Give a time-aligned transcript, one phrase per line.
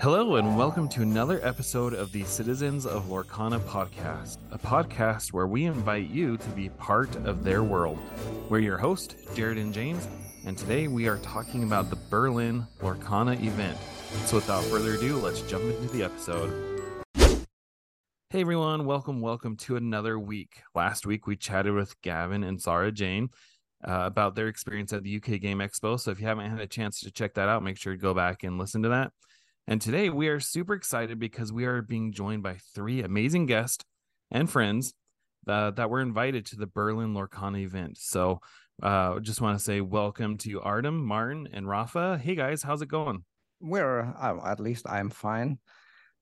[0.00, 5.46] Hello, and welcome to another episode of the Citizens of Lorcana podcast, a podcast where
[5.46, 7.98] we invite you to be part of their world.
[8.48, 10.08] We're your host, Jared and James,
[10.46, 13.76] and today we are talking about the Berlin Lorcana event.
[14.24, 16.50] So, without further ado, let's jump into the episode.
[18.30, 20.62] Hey everyone, welcome, welcome to another week.
[20.74, 23.28] Last week we chatted with Gavin and Sarah Jane
[23.86, 26.00] uh, about their experience at the UK Game Expo.
[26.00, 28.14] So, if you haven't had a chance to check that out, make sure to go
[28.14, 29.12] back and listen to that.
[29.70, 33.84] And today we are super excited because we are being joined by three amazing guests
[34.28, 34.94] and friends
[35.46, 37.96] uh, that were invited to the Berlin Lorcana event.
[37.96, 38.40] So
[38.82, 42.18] uh, just want to say welcome to Artem, Martin, and Rafa.
[42.18, 43.22] Hey guys, how's it going?
[43.60, 45.60] We're uh, at least I'm fine.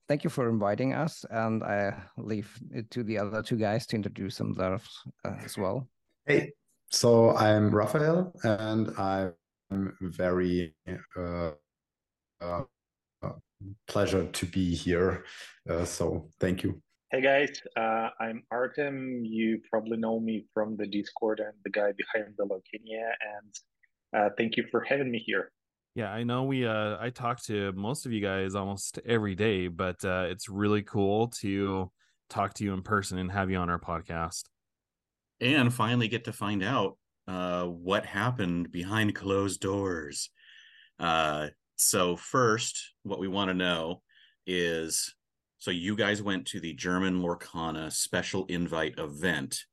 [0.07, 3.95] Thank you for inviting us, and I leave it to the other two guys to
[3.95, 4.87] introduce themselves
[5.25, 5.87] uh, as well.
[6.27, 6.51] Hey,
[6.91, 9.33] so I'm Raphael, and I'm
[10.01, 10.75] very
[11.17, 11.51] uh,
[12.41, 12.61] uh,
[13.87, 15.25] pleasure to be here.
[15.69, 16.81] Uh, so thank you.
[17.11, 19.25] Hey guys, uh, I'm Artem.
[19.25, 23.55] You probably know me from the Discord and the guy behind the Lorcania, and
[24.15, 25.51] uh, thank you for having me here.
[25.95, 29.67] Yeah, I know we uh I talk to most of you guys almost every day,
[29.67, 31.91] but uh it's really cool to
[32.29, 34.43] talk to you in person and have you on our podcast.
[35.41, 40.29] And finally get to find out uh what happened behind closed doors.
[40.99, 41.47] Uh
[41.79, 44.01] so first, what we want to know
[44.45, 45.15] is
[45.59, 49.63] so you guys went to the German Lorcana special invite event.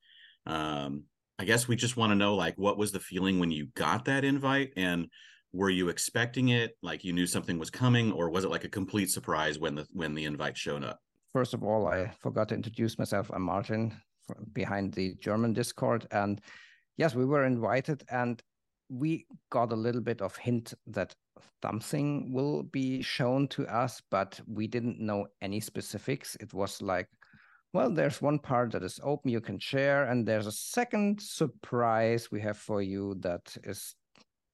[0.46, 1.04] Um,
[1.38, 4.04] I guess we just want to know like what was the feeling when you got
[4.04, 5.08] that invite and
[5.52, 8.68] were you expecting it like you knew something was coming or was it like a
[8.68, 11.00] complete surprise when the when the invite showed up?
[11.32, 13.30] First of all, I forgot to introduce myself.
[13.34, 13.94] I'm Martin
[14.52, 16.40] behind the German Discord and
[16.96, 18.40] yes, we were invited and
[18.88, 21.14] we got a little bit of hint that
[21.62, 26.36] something will be shown to us, but we didn't know any specifics.
[26.40, 27.08] It was like,
[27.72, 32.30] well, there's one part that is open you can share, and there's a second surprise
[32.30, 33.94] we have for you that is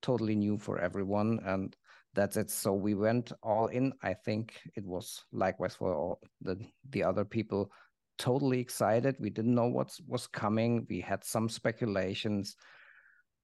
[0.00, 1.76] totally new for everyone, and
[2.14, 2.50] that's it.
[2.50, 3.92] So we went all in.
[4.02, 6.58] I think it was likewise for all the
[6.90, 7.70] the other people.
[8.18, 9.16] Totally excited.
[9.18, 10.86] We didn't know what was coming.
[10.90, 12.56] We had some speculations,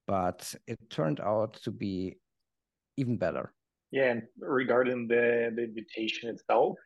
[0.09, 2.17] but it turned out to be
[2.97, 3.53] even better.
[3.93, 6.77] Yeah, and regarding the, the invitation itself,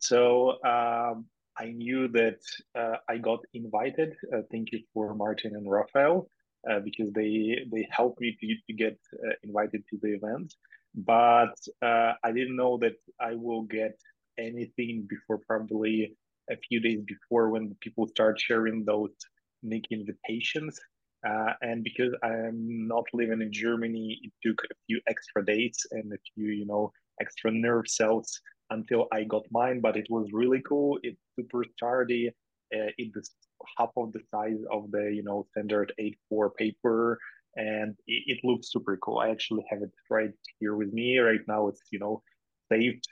[0.00, 1.26] so um,
[1.58, 2.40] I knew that
[2.78, 4.14] uh, I got invited.
[4.32, 6.30] Uh, thank you for Martin and Raphael
[6.68, 10.54] uh, because they they helped me to, to get uh, invited to the event.
[10.94, 13.98] But uh, I didn't know that I will get
[14.38, 16.16] anything before probably
[16.50, 19.14] a few days before when people start sharing those
[19.62, 20.80] Nick invitations.
[21.26, 26.12] Uh, and because I'm not living in Germany, it took a few extra days and
[26.12, 29.80] a few, you know, extra nerve cells until I got mine.
[29.80, 30.98] But it was really cool.
[31.02, 32.28] It's super sturdy.
[32.74, 33.30] Uh, it's
[33.76, 37.18] half of the size of the, you know, standard A4 paper,
[37.56, 39.18] and it, it, looks super cool.
[39.18, 41.68] I actually have it right here with me right now.
[41.68, 42.22] It's, you know,
[42.70, 43.04] saved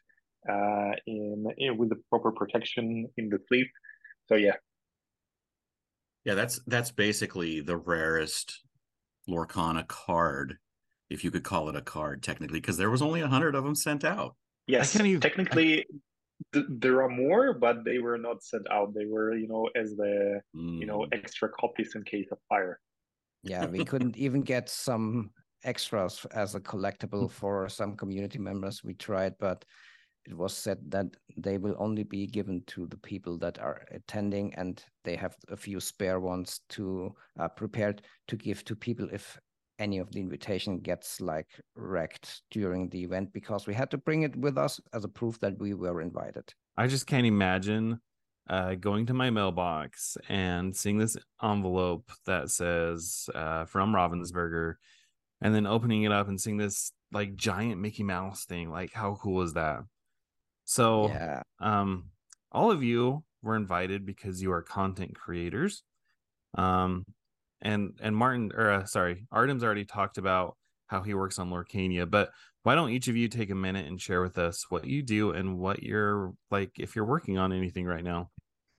[0.49, 3.67] uh, in, in with the proper protection in the sleeve.
[4.29, 4.55] So yeah,
[6.29, 8.61] yeah, that's that's basically the rarest
[9.27, 10.59] Lorcana card,
[11.09, 13.65] if you could call it a card technically, because there was only a hundred of
[13.65, 14.37] them sent out.
[14.67, 15.85] Yes, even, technically I...
[16.53, 18.93] th- there are more, but they were not sent out.
[18.93, 20.79] They were, you know, as the mm.
[20.79, 21.09] you know mm.
[21.13, 22.79] extra copies in case of fire.
[23.43, 25.31] Yeah, we couldn't even get some
[25.65, 28.85] extras as a collectible for some community members.
[28.85, 29.65] We tried, but
[30.29, 34.55] it was said that they will only be given to the people that are attending
[34.55, 39.39] and they have a few spare ones to uh, prepared to give to people if
[39.79, 44.23] any of the invitation gets like wrecked during the event because we had to bring
[44.23, 46.53] it with us as a proof that we were invited.
[46.77, 48.01] I just can't imagine
[48.51, 54.75] uh, going to my mailbox and seeing this envelope that says uh, from Ravensburger,
[55.41, 58.71] and then opening it up and seeing this like giant Mickey Mouse thing.
[58.71, 59.81] Like, how cool is that?
[60.69, 61.43] So, Yeah.
[61.61, 62.11] um,
[62.53, 65.83] all of you were invited because you are content creators.
[66.55, 67.05] Um,
[67.63, 72.09] and and Martin, or uh, sorry, Artem's already talked about how he works on Lorcania,
[72.09, 72.31] but
[72.65, 75.31] why don't each of you take a minute and share with us what you do
[75.31, 78.31] and what you're like if you're working on anything right now?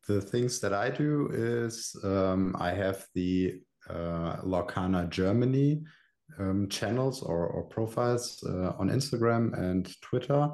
[0.07, 5.81] The things that I do is um, I have the uh, Lorcana Germany
[6.37, 10.49] um, channels or, or profiles uh, on Instagram and Twitter,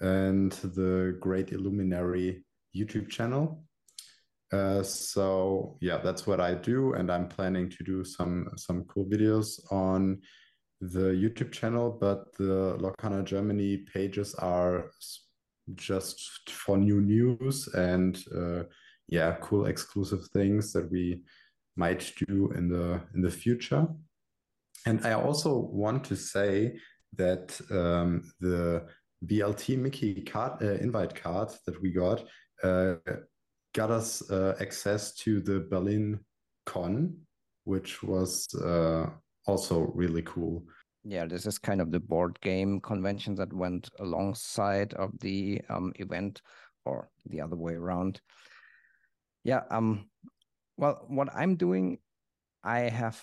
[0.00, 2.44] and the Great Illuminary
[2.76, 3.64] YouTube channel.
[4.52, 9.06] Uh, so yeah, that's what I do, and I'm planning to do some some cool
[9.06, 10.20] videos on
[10.80, 11.90] the YouTube channel.
[11.90, 14.90] But the Lorcana Germany pages are
[15.74, 18.64] just for new news and uh,
[19.08, 21.22] yeah, cool exclusive things that we
[21.76, 23.86] might do in the in the future.
[24.86, 26.78] And I also want to say
[27.16, 28.86] that um, the
[29.26, 32.24] BLT Mickey card uh, invite card that we got
[32.62, 32.94] uh,
[33.74, 36.20] got us uh, access to the Berlin
[36.66, 37.16] Con,
[37.64, 39.06] which was uh,
[39.46, 40.64] also really cool.
[41.04, 45.92] Yeah, this is kind of the board game convention that went alongside of the um,
[45.96, 46.40] event
[46.86, 48.20] or the other way around.
[49.42, 50.08] Yeah, um
[50.76, 51.98] well what I'm doing,
[52.62, 53.22] I have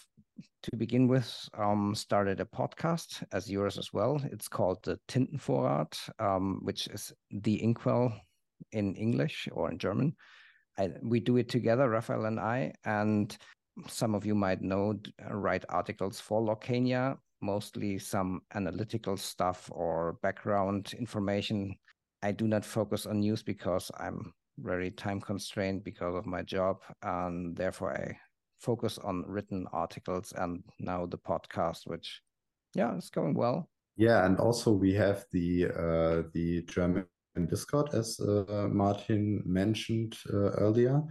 [0.64, 4.22] to begin with um started a podcast as yours as well.
[4.32, 8.14] It's called the Tintenvorrat, um, which is the Inkwell
[8.72, 10.16] in English or in German.
[10.78, 13.36] I, we do it together, Raphael and I, and
[13.88, 15.00] some of you might know
[15.30, 21.76] write articles for Lorcania, mostly some analytical stuff or background information.
[22.24, 26.78] I do not focus on news because I'm very time constrained because of my job,
[27.02, 28.18] and therefore I
[28.62, 32.22] focus on written articles and now the podcast, which
[32.76, 33.70] yeah, it's going well.
[33.98, 37.06] Yeah, and also we have the uh, the German
[37.50, 41.02] Discord, as uh, Martin mentioned uh, earlier.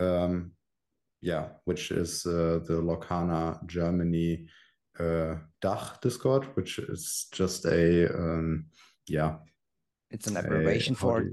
[0.00, 0.52] Um,
[1.20, 4.46] yeah, which is uh, the Lorcana Germany
[4.98, 8.66] uh, Dach Discord, which is just a um,
[9.08, 9.36] yeah.
[10.10, 11.24] It's an abbreviation for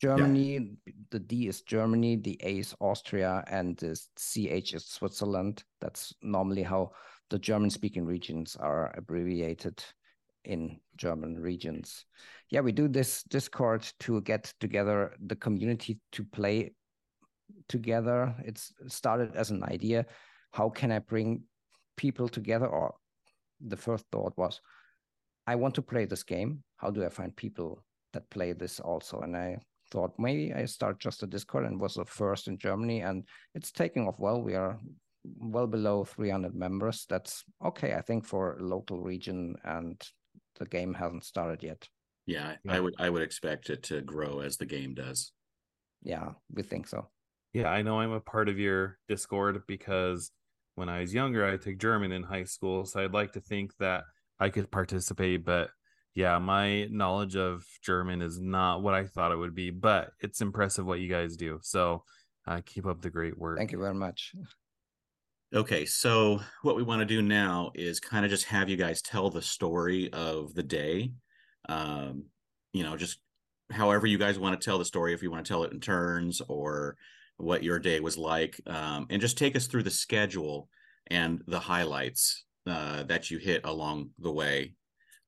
[0.00, 0.76] Germany.
[1.10, 5.64] The D is Germany, the A is Austria, and the CH is Switzerland.
[5.80, 6.92] That's normally how
[7.30, 9.82] the German speaking regions are abbreviated
[10.44, 12.04] in German regions.
[12.50, 16.74] Yeah, we do this Discord to get together the community to play
[17.68, 18.34] together.
[18.44, 20.06] It started as an idea.
[20.52, 21.44] How can I bring
[21.96, 22.66] people together?
[22.66, 22.94] Or
[23.60, 24.60] the first thought was,
[25.46, 26.62] I want to play this game.
[26.76, 27.82] How do I find people
[28.12, 29.20] that play this also?
[29.20, 29.58] And I
[29.94, 33.24] thought maybe I start just a Discord and was the first in Germany, and
[33.54, 34.42] it's taking off well.
[34.42, 34.80] We are
[35.24, 37.06] well below 300 members.
[37.08, 40.02] That's okay, I think, for a local region, and
[40.58, 41.88] the game hasn't started yet.
[42.26, 42.74] Yeah, Yeah.
[42.74, 45.32] I would I would expect it to grow as the game does.
[46.02, 47.08] Yeah, we think so.
[47.52, 50.32] Yeah, I know I'm a part of your Discord because
[50.74, 52.84] when I was younger, I took German in high school.
[52.84, 54.02] So I'd like to think that
[54.40, 55.44] I could participate.
[55.44, 55.70] But
[56.14, 60.40] yeah, my knowledge of German is not what I thought it would be, but it's
[60.40, 61.58] impressive what you guys do.
[61.62, 62.04] So
[62.46, 63.58] uh, keep up the great work.
[63.58, 64.32] Thank you very much.
[65.52, 69.02] Okay, so what we want to do now is kind of just have you guys
[69.02, 71.12] tell the story of the day.
[71.68, 72.24] Um,
[72.72, 73.18] you know, just
[73.70, 75.80] however you guys want to tell the story, if you want to tell it in
[75.80, 76.96] turns or
[77.38, 80.68] what your day was like, um, and just take us through the schedule
[81.08, 84.74] and the highlights uh, that you hit along the way.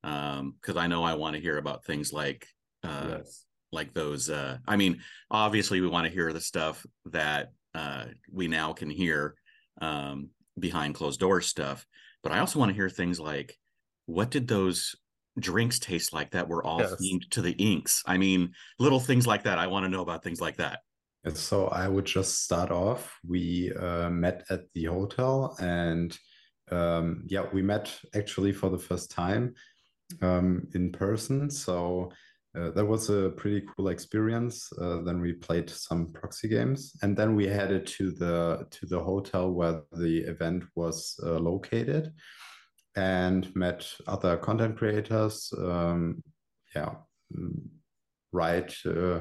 [0.02, 2.46] Because I know I want to hear about things like
[2.82, 3.44] uh, Yes.
[3.72, 8.46] like those uh i mean obviously we want to hear the stuff that uh we
[8.46, 9.34] now can hear
[9.80, 11.84] um behind closed doors stuff
[12.22, 13.58] but i also want to hear things like
[14.06, 14.94] what did those
[15.38, 16.94] drinks taste like that were all Yes.
[17.02, 20.22] themed to the inks i mean little things like that i want to know about
[20.22, 20.78] things like that
[21.24, 23.18] And so I would just start off.
[23.26, 26.16] We uh, met at the hotel, and
[26.70, 29.54] um, yeah, we met actually for the first time
[30.22, 31.50] um, in person.
[31.50, 32.10] So
[32.56, 34.70] uh, that was a pretty cool experience.
[34.80, 38.98] Uh, then we played some proxy games, and then we headed to the to the
[38.98, 42.12] hotel where the event was uh, located,
[42.96, 45.52] and met other content creators.
[45.58, 46.22] Um,
[46.74, 46.94] yeah,
[48.32, 48.74] right.
[48.86, 49.20] Uh,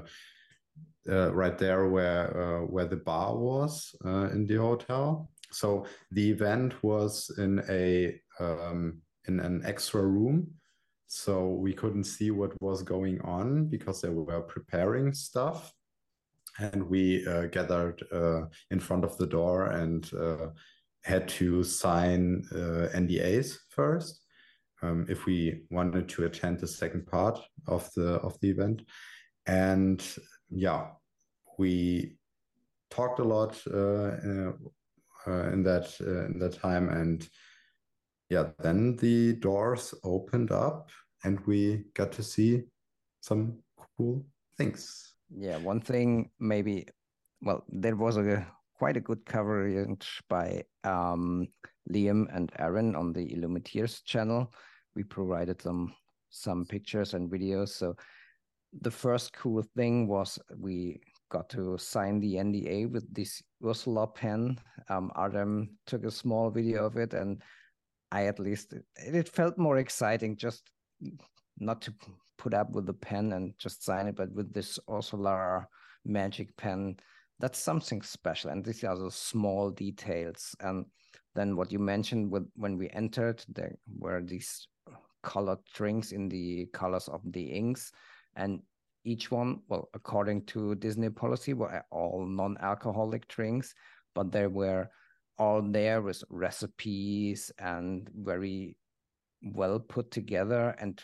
[1.07, 5.29] uh, right there where uh, where the bar was in the hotel.
[5.51, 10.51] So the event was in a um, in an extra room.
[11.07, 15.71] So we couldn't see what was going on because they were preparing stuff.
[16.59, 20.47] And we uh, gathered uh, in front of the door and uh,
[21.03, 24.21] had to sign uh, NDAs first
[24.81, 28.83] um, if we wanted to attend the second part of the of the event.
[29.45, 30.03] And
[30.49, 30.87] yeah,
[31.57, 32.17] we
[32.89, 34.51] talked a lot uh,
[35.27, 37.27] uh, in that in that time, and
[38.29, 40.89] yeah, then the doors opened up,
[41.23, 42.63] and we got to see
[43.21, 43.59] some
[43.97, 44.25] cool
[44.57, 45.13] things.
[45.35, 46.87] Yeah, one thing maybe.
[47.41, 51.47] Well, there was a quite a good coverage by um,
[51.91, 54.51] Liam and Aaron on the Illumineers channel.
[54.95, 55.93] We provided them
[56.29, 57.69] some pictures and videos.
[57.69, 57.95] So
[58.81, 64.59] the first cool thing was we got to sign the NDA with this Ursula pen.
[64.89, 67.41] Um, Artem took a small video of it, and
[68.15, 70.71] I at least it, felt more exciting just
[71.59, 71.93] not to
[72.37, 75.67] put up with the pen and just sign it, but with this Ursula
[76.05, 76.95] magic pen.
[77.39, 80.55] That's something special, and these are the small details.
[80.61, 80.85] And
[81.33, 84.65] then what you mentioned with when we entered, there were these
[85.21, 87.91] colored drinks in the colors of the inks,
[88.37, 88.61] and
[89.03, 93.75] each one, well, according to Disney policy, were all non-alcoholic drinks,
[94.13, 94.89] but there were
[95.37, 98.75] all there with recipes and very
[99.41, 101.01] well put together and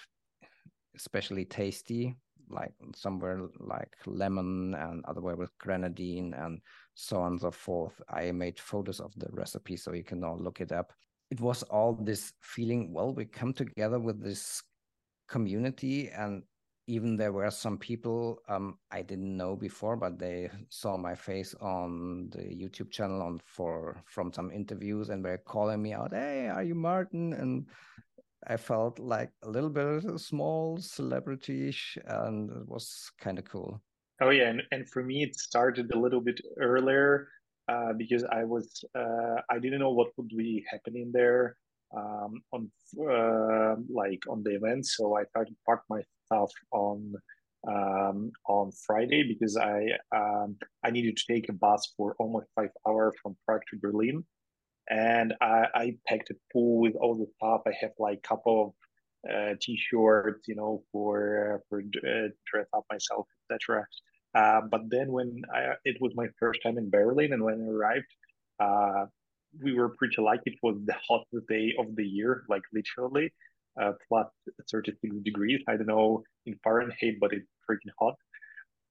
[0.96, 2.16] especially tasty
[2.50, 6.60] like somewhere like lemon and otherwhere with grenadine and
[6.96, 8.02] so on and so forth.
[8.10, 10.92] I made photos of the recipe so you can all look it up.
[11.30, 14.62] It was all this feeling well we come together with this
[15.30, 16.44] community and
[16.92, 21.56] even there were some people um, I didn't know before, but they saw my face
[21.62, 26.50] on the YouTube channel on for from some interviews and were calling me out, "Hey,
[26.50, 27.66] are you Martin?" And
[28.46, 33.82] I felt like a little bit small celebrity, ish, and it was kind of cool.
[34.20, 37.30] Oh yeah, and, and for me it started a little bit earlier
[37.70, 41.56] uh, because I was uh, I didn't know what would be happening there
[41.96, 42.70] um, on
[43.00, 46.02] uh, like on the event, so I tried to park my
[46.72, 47.14] on
[47.68, 49.86] um, on Friday because I
[50.16, 54.24] um, I needed to take a bus for almost five hours from Prague to Berlin,
[54.90, 57.62] and I, I packed a pool with all the stuff.
[57.68, 58.76] I have like a couple
[59.26, 63.86] of uh, t-shirts, you know, for uh, for uh, dress up myself, etc.
[64.34, 67.72] Uh, but then when I, it was my first time in Berlin, and when I
[67.72, 68.08] arrived,
[68.60, 69.06] uh,
[69.62, 70.52] we were pretty lucky.
[70.52, 73.34] It was the hottest day of the year, like literally
[74.08, 74.28] plus
[74.72, 75.62] 36 degrees.
[75.68, 78.16] I don't know in Fahrenheit, but it's freaking hot.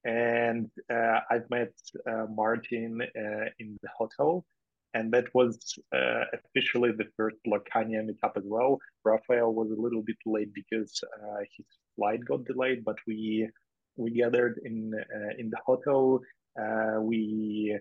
[0.05, 1.73] And uh, I've met
[2.09, 4.47] uh, Martin uh, in the hotel,
[4.95, 8.79] and that was uh, officially the first Lorcania meetup as well.
[9.05, 13.49] Raphael was a little bit late because uh, his flight got delayed, but we
[13.97, 14.95] we gathered in
[15.39, 16.21] in the hotel.
[17.03, 17.79] we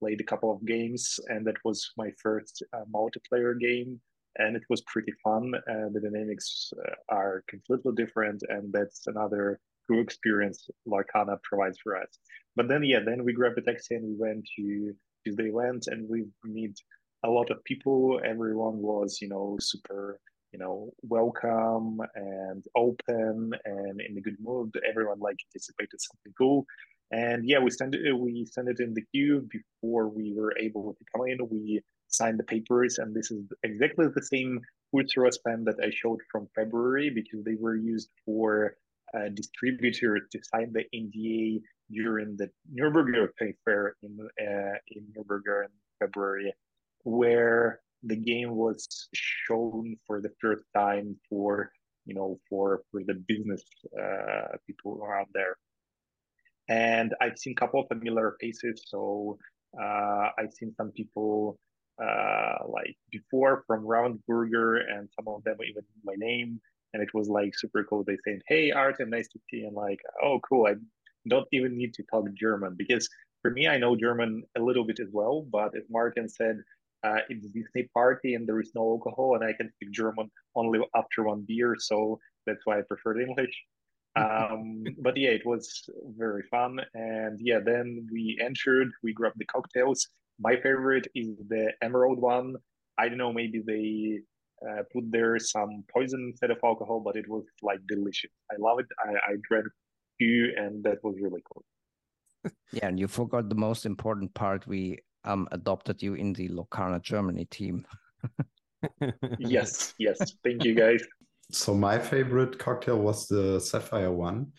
[0.00, 2.62] played a couple of games, and that was my first
[2.94, 4.00] multiplayer game
[4.36, 5.52] and it was pretty fun.
[5.66, 12.18] The dynamics uh, are completely different, and that's another cool experience Lorcana provides for us.
[12.56, 14.92] But then, yeah, then we grabbed a taxi and we went to
[15.24, 16.76] to the event, and we meet
[17.24, 18.20] a lot of people.
[18.24, 20.18] Everyone was, you know, super,
[20.52, 24.72] you know, welcome and open and in a good mood.
[24.88, 26.66] Everyone like anticipated something cool.
[27.12, 28.18] And yeah, we it.
[28.18, 31.38] We it in the queue before we were able to come in.
[31.48, 31.82] We
[32.12, 32.98] sign the papers.
[32.98, 34.60] And this is exactly the same
[34.96, 38.76] Ursula pen that I showed from February because they were used for
[39.14, 43.28] a distributor to sign the NDA during the Nürnberg
[43.64, 46.52] fair in uh, in Nürnberg in February,
[47.04, 51.70] where the game was shown for the first time for
[52.06, 53.62] you know for for the business
[54.00, 55.56] uh, people around there.
[56.68, 59.38] And I've seen a couple of familiar faces, so
[59.80, 61.58] uh, I've seen some people
[62.00, 66.60] uh, like before from Ravensburger, and some of them even my name,
[66.92, 68.04] and it was like super cool.
[68.04, 69.68] They saying, "Hey, Artem, nice to see," you.
[69.68, 70.74] and like, "Oh, cool." I
[71.28, 73.08] don't even need to talk German because
[73.42, 75.46] for me, I know German a little bit as well.
[75.50, 76.62] But as Martin said,
[77.04, 80.80] uh, it's Disney party and there is no alcohol, and I can speak German only
[80.94, 83.54] after one beer, so that's why I prefer English.
[84.16, 89.46] um, but yeah, it was very fun, and yeah, then we entered, we grabbed the
[89.46, 90.06] cocktails,
[90.42, 92.56] my favorite is the emerald one.
[92.98, 94.20] I don't know, maybe they
[94.68, 98.30] uh, put there some poison instead of alcohol, but it was like delicious.
[98.50, 98.86] I love it.
[98.98, 99.66] I, I drank
[100.18, 101.64] few, and that was really cool.
[102.72, 104.66] yeah, and you forgot the most important part.
[104.66, 107.86] We um adopted you in the Lorcana Germany team.
[109.38, 110.34] yes, yes.
[110.44, 111.02] Thank you, guys.
[111.50, 114.52] So my favorite cocktail was the Sapphire one,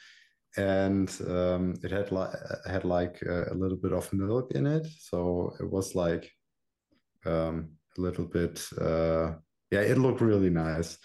[0.58, 2.30] and um, it had like
[2.66, 6.32] had like a little bit of milk in it, so it was like
[7.26, 8.66] um, a little bit.
[8.80, 9.34] Uh,
[9.72, 10.98] yeah, it looked really nice.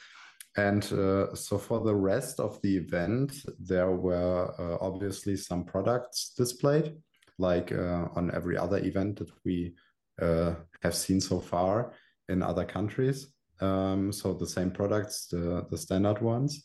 [0.57, 6.35] And uh, so for the rest of the event, there were uh, obviously some products
[6.37, 6.97] displayed,
[7.39, 9.75] like uh, on every other event that we
[10.21, 11.93] uh, have seen so far
[12.29, 13.33] in other countries.
[13.61, 16.65] Um, so the same products, the the standard ones,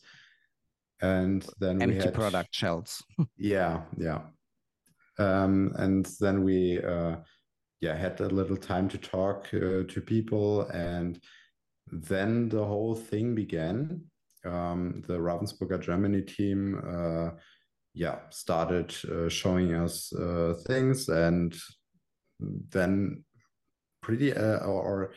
[1.03, 3.03] and then empty we had product shelves.
[3.37, 4.21] yeah, yeah,
[5.19, 7.17] um, and then we uh,
[7.81, 11.19] yeah had a little time to talk uh, to people, and
[11.91, 14.01] then the whole thing began.
[14.45, 17.37] Um, the Ravensburger Germany team, uh,
[17.93, 21.55] yeah, started uh, showing us uh, things, and
[22.39, 23.23] then
[24.01, 25.13] pretty uh, or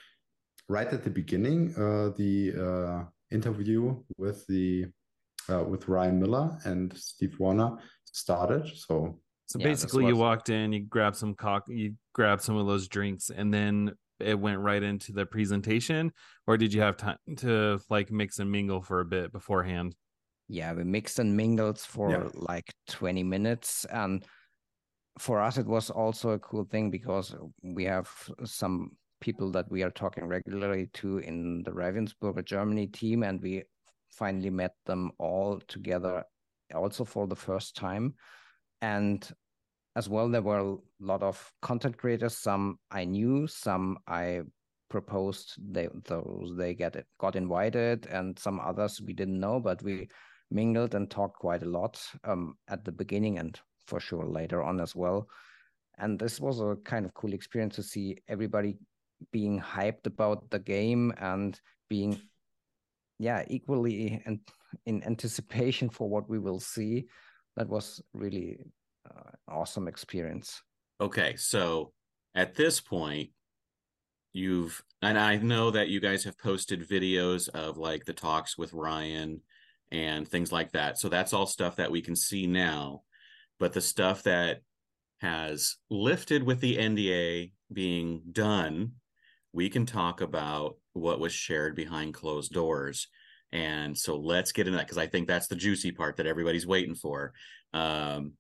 [0.69, 4.87] right at the beginning, uh, the uh, interview with the
[5.49, 8.67] uh, with Ryan Miller and Steve Warner started.
[8.75, 12.57] So So Yeah, this basically, you walked in, you grabbed some cock, you grabbed some
[12.57, 16.11] of those drinks, and then it went right into the presentation,
[16.47, 19.95] or did you have time to like mix and mingle for a bit beforehand?
[20.49, 22.29] Yeah, we mixed and mingled for Yeah.
[22.35, 23.85] like 20 minutes.
[23.87, 24.25] And
[25.19, 28.09] for us, it was also a cool thing because we have
[28.45, 33.65] some people that we are talking regularly to in the Ravensburger Germany team, and we
[34.17, 36.25] finally met them all together
[36.75, 38.15] also for the first time.
[38.81, 39.29] And
[39.95, 42.37] as well, there were a lot of content creators.
[42.37, 44.43] Some I knew, some I
[44.89, 49.83] proposed they those they get it got invited, and some others we didn't know, but
[49.83, 50.09] we
[50.51, 54.81] mingled and talked quite a lot um, at the beginning and for sure later on
[54.81, 55.29] as well.
[55.99, 58.77] And this was a kind of cool experience to see everybody
[59.33, 61.59] being hyped about the game and
[61.89, 62.21] being,
[63.19, 64.41] yeah, equally and
[64.85, 67.07] in anticipation for what we will see.
[67.57, 68.59] That was really
[69.09, 70.63] uh, awesome experience.
[71.01, 71.93] Okay, so
[72.35, 73.31] at this point,
[74.33, 78.75] you've and I know that you guys have posted videos of like the talks with
[78.75, 79.41] Ryan
[79.91, 80.99] and things like that.
[80.99, 83.03] So that's all stuff that we can see now.
[83.59, 84.61] But the stuff that
[85.21, 88.93] has lifted with the NDA being done,
[89.53, 93.09] we can talk about what was shared behind closed doors.
[93.53, 96.67] And so let's get into that because I think that's the juicy part that everybody's
[96.67, 97.33] waiting for.
[97.73, 98.33] Um,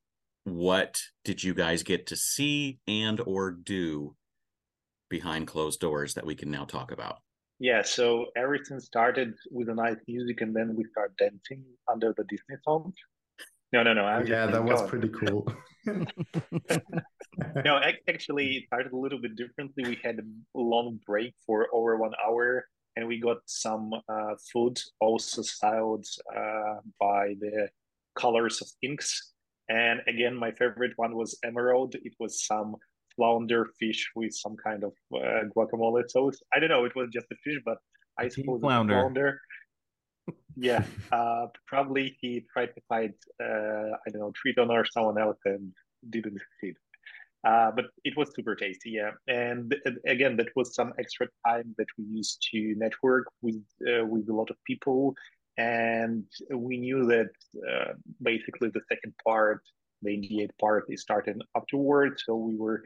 [0.44, 4.14] what did you guys get to see and or do
[5.08, 7.18] behind closed doors that we can now talk about?
[7.58, 12.24] Yeah, so everything started with a nice music, and then we start dancing under the
[12.24, 12.92] Disney song.
[13.72, 14.04] No, no, no.
[14.04, 14.88] I'm just yeah, that was Go on.
[14.90, 15.52] pretty cool.
[17.64, 19.84] No, actually, it started a little bit differently.
[19.84, 24.78] We had a long break for over one hour, and we got some uh, food
[25.00, 27.68] also styled uh, by the
[28.18, 29.32] colors of inks.
[29.68, 31.94] And again, my favorite one was emerald.
[31.96, 32.76] It was some
[33.16, 36.40] flounder fish with some kind of uh, guacamole sauce.
[36.54, 36.84] I don't know.
[36.86, 37.78] It was just a fish, but
[38.18, 38.94] I pink suppose flounder.
[38.94, 39.40] flounder.
[40.56, 45.38] Yeah, uh, probably he tried to find uh, I don't know Triton or someone else
[45.44, 45.72] and
[46.10, 46.76] didn't succeed.
[47.46, 49.10] Uh, but it was super tasty, yeah.
[49.28, 54.04] And uh, again, that was some extra time that we used to network with uh,
[54.04, 55.14] with a lot of people,
[55.58, 57.30] and we knew that
[57.70, 59.62] uh, basically the second part,
[60.02, 62.24] the NDA part, is starting afterwards.
[62.26, 62.82] So we were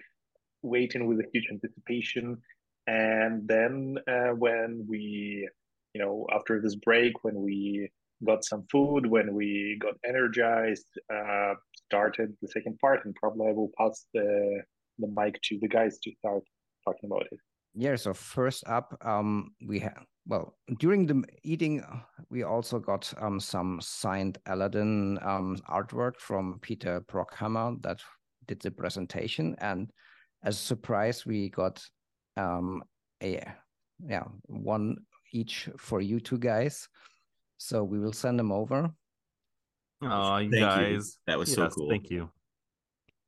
[0.62, 2.38] waiting with a huge anticipation.
[2.86, 5.48] And then uh, when we,
[5.94, 7.90] you know, after this break, when we
[8.26, 13.52] got some food, when we got energized, uh, started the second part, and probably I
[13.52, 14.62] will pass the
[14.98, 16.42] the mic to the guys to start
[16.84, 17.38] talking about it.
[17.74, 21.82] Yeah, so first up, um, we have well during the eating,
[22.30, 28.00] we also got um some signed Aladdin um artwork from Peter Brockhammer that
[28.46, 29.90] did the presentation, and
[30.44, 31.82] as a surprise, we got
[32.36, 32.82] um
[33.22, 33.42] a
[34.06, 34.96] yeah one
[35.32, 36.88] each for you two guys.
[37.58, 38.90] So we will send them over,
[40.02, 40.60] Oh, you Thank you.
[40.96, 41.18] guys.
[41.26, 41.90] That was so cool.
[41.90, 42.30] Thank you.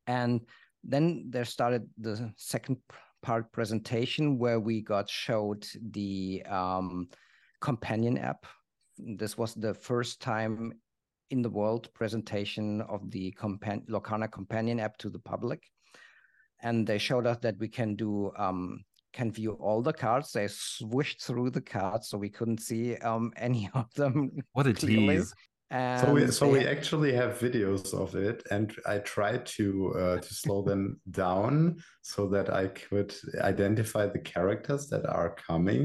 [0.07, 0.41] and
[0.85, 2.77] then there started the second
[3.23, 7.09] part presentation where we got showed the um,
[7.61, 8.45] companion app
[8.99, 10.73] this was the first time
[11.31, 15.63] in the world presentation of the compan- Lorcana companion app to the public
[16.63, 20.49] and they showed us that we can do um, can view all the cards they
[20.49, 25.17] swished through the cards so we couldn't see um, any of them What a clearly.
[25.19, 25.35] tease.
[25.71, 29.67] and so we so they we actually have videos of it, and I tried to
[30.03, 35.83] uh, to slow them down so that I could identify the characters that are coming.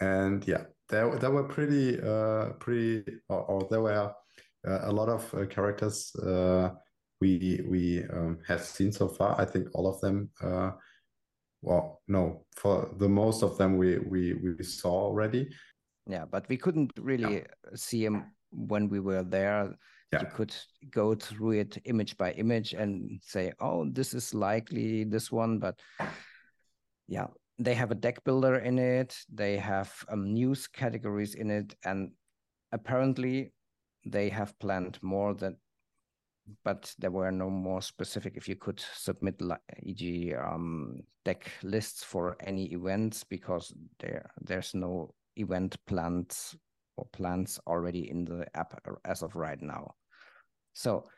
[0.00, 4.06] and yeah, there there were pretty uh pretty or, or there were
[4.68, 6.70] uh, a lot of uh, characters uh,
[7.20, 7.82] we we
[8.16, 9.30] um, have seen so far.
[9.40, 10.16] I think all of them.
[11.62, 15.48] Well, no, for the most of them we we we saw already.
[16.06, 17.74] Yeah, but we couldn't really yeah.
[17.74, 19.74] see them when we were there.
[20.12, 20.22] Yeah.
[20.22, 20.54] You could
[20.90, 25.78] go through it image by image and say, "Oh, this is likely this one," but
[27.06, 27.26] yeah,
[27.58, 29.16] they have a deck builder in it.
[29.32, 32.12] They have um, news categories in it, and
[32.72, 33.52] apparently
[34.06, 35.56] they have planned more than
[36.64, 40.34] but there were no more specific if you could submit like e.g.
[40.34, 46.56] Um, deck lists for any events because there there's no event plans
[46.96, 49.94] or plans already in the app as of right now.
[50.74, 51.08] So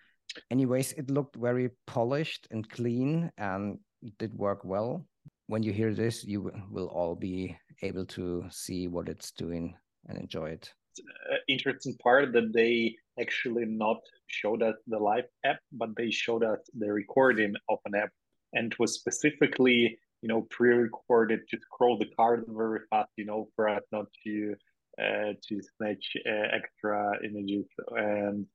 [0.51, 3.79] anyways, it looked very polished and clean and
[4.19, 5.07] did work well.
[5.47, 9.75] When you hear this, you will all be able to see what it's doing
[10.09, 10.73] and enjoy it.
[11.01, 16.45] Uh, interesting part that they actually not showed us the live app, but they showed
[16.45, 18.11] us the recording of an app,
[18.53, 23.69] and was specifically you know pre-recorded to scroll the card very fast, you know, for
[23.69, 24.55] us not to
[25.01, 27.67] uh, to snatch uh, extra images.
[27.91, 28.47] And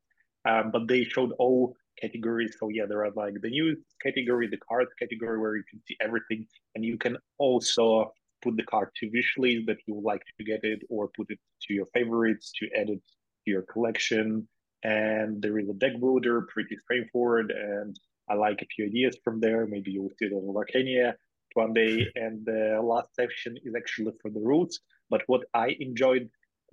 [0.47, 2.55] um, but they showed all categories.
[2.59, 5.97] So yeah, there are like the news category, the cards category, where you can see
[6.01, 10.23] everything, and you can also put the card to wish list that you would like
[10.37, 13.01] to get it, or put it to your favorites to add it
[13.45, 14.47] to your collection.
[14.83, 17.97] And there is a deck builder, pretty straightforward, and
[18.29, 19.65] I like a few ideas from there.
[19.65, 21.13] Maybe you'll see it on Lorcania
[21.53, 22.05] one day.
[22.15, 24.79] And the last section is actually for the roots.
[25.09, 26.29] But what I enjoyed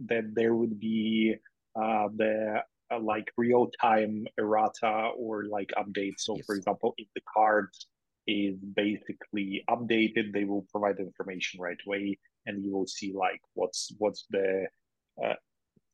[0.07, 1.37] that there would be
[1.77, 6.21] uh, the uh, like real time errata or like updates.
[6.27, 6.45] So, yes.
[6.47, 7.87] for example, if the cards
[8.27, 10.33] is basically updated.
[10.33, 14.67] They will provide the information right away and you will see like what's what's the
[15.25, 15.35] uh,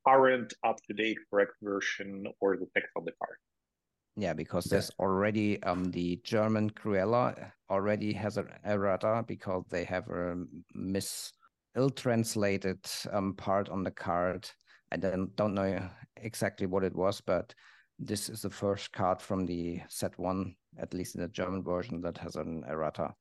[0.06, 3.36] current up to date correct version or the text on the card
[4.16, 4.70] yeah because yeah.
[4.70, 10.36] there's already um the german cruella already has an errata because they have a
[10.74, 11.32] mis
[11.76, 12.80] ill translated
[13.12, 14.50] um, part on the card.
[14.90, 17.54] I don't, don't know exactly what it was but
[18.00, 22.00] this is the first card from the set one at least in the German version,
[22.02, 23.14] that has an errata.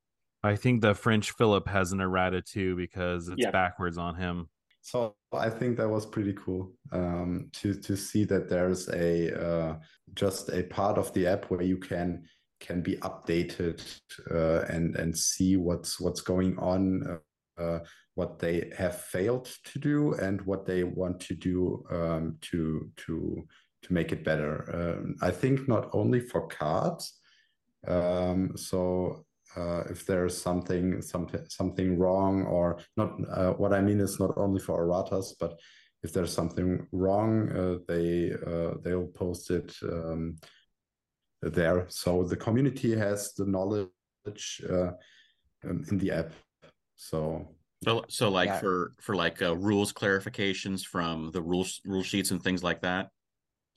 [0.44, 3.52] I think the French Philip has an errata too because it's yeah.
[3.52, 4.48] backwards on him.
[4.82, 9.76] So I think that was pretty cool um, to to see that there's a uh,
[10.14, 12.24] just a part of the app where you can
[12.60, 13.82] can be updated
[14.32, 17.20] uh, and and see what's what's going on,
[17.58, 17.80] uh, uh
[18.16, 23.46] what they have failed to do, and what they want to do um, to to
[23.84, 24.54] to make it better.
[24.74, 27.19] Um, I think not only for cards,
[27.88, 34.00] um, so uh, if there's something something something wrong or not, uh, what I mean
[34.00, 35.60] is not only for erratas, but
[36.04, 40.38] if there's something wrong, uh, they uh, they'll post it um,
[41.42, 41.86] there.
[41.90, 44.92] So the community has the knowledge uh,
[45.66, 46.32] um, in the app.
[46.96, 48.60] So so, so like yeah.
[48.60, 53.10] for for like uh, rules clarifications from the rules rule sheets and things like that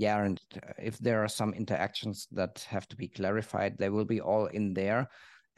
[0.03, 4.09] yeah and uh, if there are some interactions that have to be clarified they will
[4.15, 5.09] be all in there.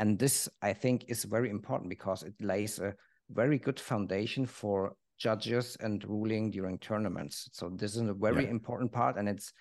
[0.00, 2.94] And this i think is very important because it lays a
[3.30, 7.48] very good foundation for judges and ruling during tournaments.
[7.52, 8.50] So this is a very yeah.
[8.50, 9.52] important part and it's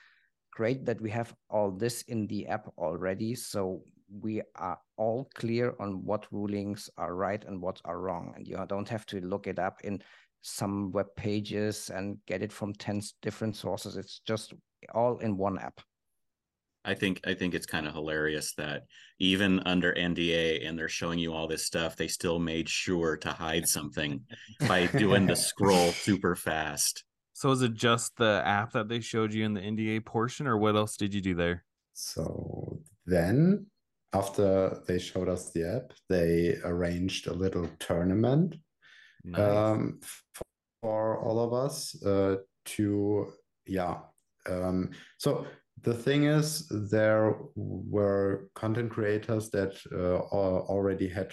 [0.52, 3.36] great that we have all this in the app already.
[3.36, 3.84] So
[4.22, 8.34] we are all clear on what rulings are right and what are wrong.
[8.36, 10.02] And you don't have to look it up in
[10.42, 13.96] some web pages and get it from 10 different sources.
[13.96, 14.54] It's just
[14.94, 15.80] all in one app.
[16.86, 18.84] I think i think it's kind of hilarious that
[19.20, 23.30] even under nda and they're showing you all this stuff they still made sure to
[23.30, 24.22] hide something
[24.68, 27.04] by doing the scroll super fast.
[27.36, 30.58] So is it just the app that they showed you in the nda portion or
[30.58, 31.64] what else did you do there?
[31.94, 33.68] So then
[34.14, 38.56] after they showed us the app they arranged a little tournament
[39.24, 39.40] nice.
[39.40, 40.00] um,
[40.82, 43.32] for all of us uh, to
[43.66, 43.98] yeah
[44.50, 45.46] um, so
[45.82, 50.20] the thing is there were content creators that uh,
[50.70, 51.32] already had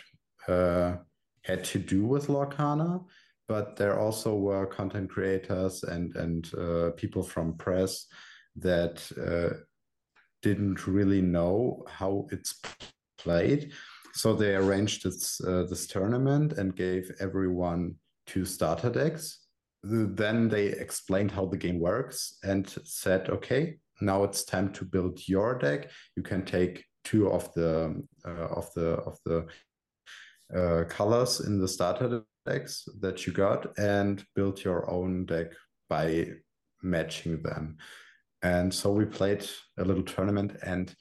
[0.49, 0.97] uh,
[1.45, 3.05] had to do with lorcana
[3.49, 8.07] but there also were content creators and and uh, people from press
[8.57, 9.57] that uh,
[10.43, 12.61] didn't really know how it's
[13.19, 13.73] played
[14.13, 17.95] so they arranged this uh, this tournament and gave everyone
[18.27, 19.40] two starter decks.
[19.83, 25.29] Then they explained how the game works and said, okay, now it's time to build
[25.29, 25.91] your deck.
[26.17, 29.47] You can take two of the uh, of the of the
[30.55, 35.53] uh, colors in the starter decks that you got and build your own deck
[35.89, 36.29] by
[36.83, 37.77] matching them.
[38.43, 39.47] And so we played
[39.79, 40.95] a little tournament and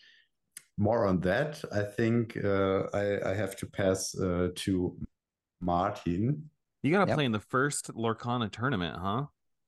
[0.77, 1.61] more on that.
[1.73, 4.97] I think uh, I, I, have to pass uh, to
[5.61, 6.49] Martin.
[6.81, 7.17] You got to yep.
[7.17, 9.25] play in the first Lorcana tournament, huh?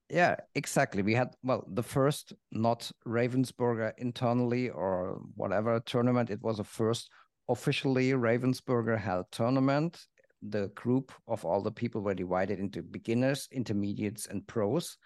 [0.10, 1.04] Yeah, exactly.
[1.04, 6.30] We had well the first not Ravensburger internally or whatever tournament.
[6.30, 7.10] It was a first
[7.48, 10.06] officially Ravensburger held tournament.
[10.42, 14.98] The group of all the people were divided into beginners, intermediates, and pros.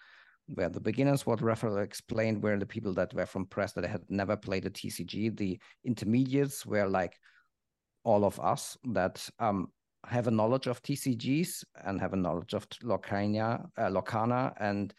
[0.46, 4.02] Where the beginners, what Raphael explained, were the people that were from press that had
[4.08, 5.36] never played a TCG.
[5.36, 7.16] The intermediates were like
[8.04, 9.68] all of us that um,
[10.06, 14.94] have a knowledge of TCGs and have a knowledge of Lorcana, uh, Lorcana, and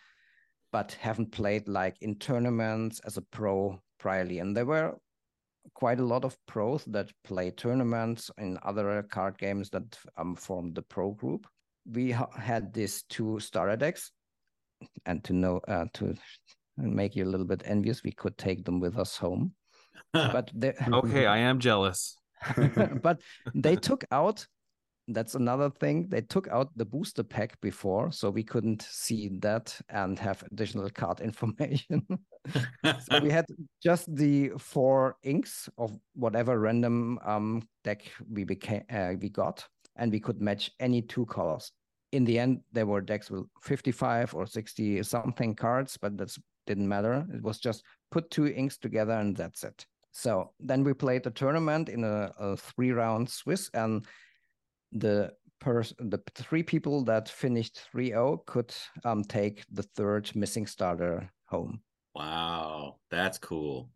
[0.72, 4.42] but haven't played like in tournaments as a pro priorly.
[4.42, 4.98] And there were
[5.74, 10.76] quite a lot of pros that play tournaments in other card games that um, formed
[10.76, 11.48] the pro group.
[11.90, 14.12] We ha had these two starter decks,
[15.06, 16.16] and to know uh, to
[16.78, 19.54] make you a little bit envious, we could take them with us home.
[20.14, 20.52] but
[20.92, 22.18] okay, I am jealous.
[23.02, 23.22] but
[23.56, 24.46] they took out
[25.08, 26.08] that's another thing.
[26.10, 30.90] They took out the booster pack before, so we couldn't see that and have additional
[30.90, 32.06] card information.
[32.84, 33.46] so we had
[33.82, 39.66] just the four inks of whatever random um, deck we became uh, we got,
[39.96, 41.72] and we could match any two colors.
[42.12, 46.88] In the end, there were decks with 55 or 60 something cards, but that didn't
[46.88, 47.26] matter.
[47.34, 49.86] It was just put two inks together and that's it.
[50.12, 54.04] So then we played the tournament in a, a three round Swiss, and
[54.92, 58.74] the person the three people that finished 3-0 could
[59.06, 61.82] um, take the third missing starter home.
[62.16, 63.90] Wow that's cool.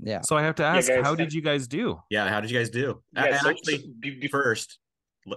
[0.00, 0.20] Yeah.
[0.22, 2.00] So i have to ask yeah, guys, how did you guys do?
[2.10, 3.02] Yeah how did you guys do?
[3.14, 4.78] Yeah, so, actually so, first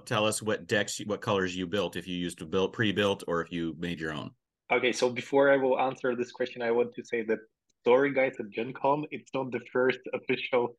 [0.06, 3.42] tell us what decks what colors you built if you used to build pre-built or
[3.42, 4.32] if you made your own.
[4.72, 7.40] Okay so before i will answer this question i want to say that
[7.86, 10.76] sorry guys at gen con it's not the first official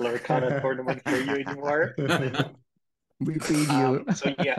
[0.00, 1.94] lorcana tournament for you anymore
[3.20, 3.74] We feed you.
[3.74, 4.58] Um, so yeah,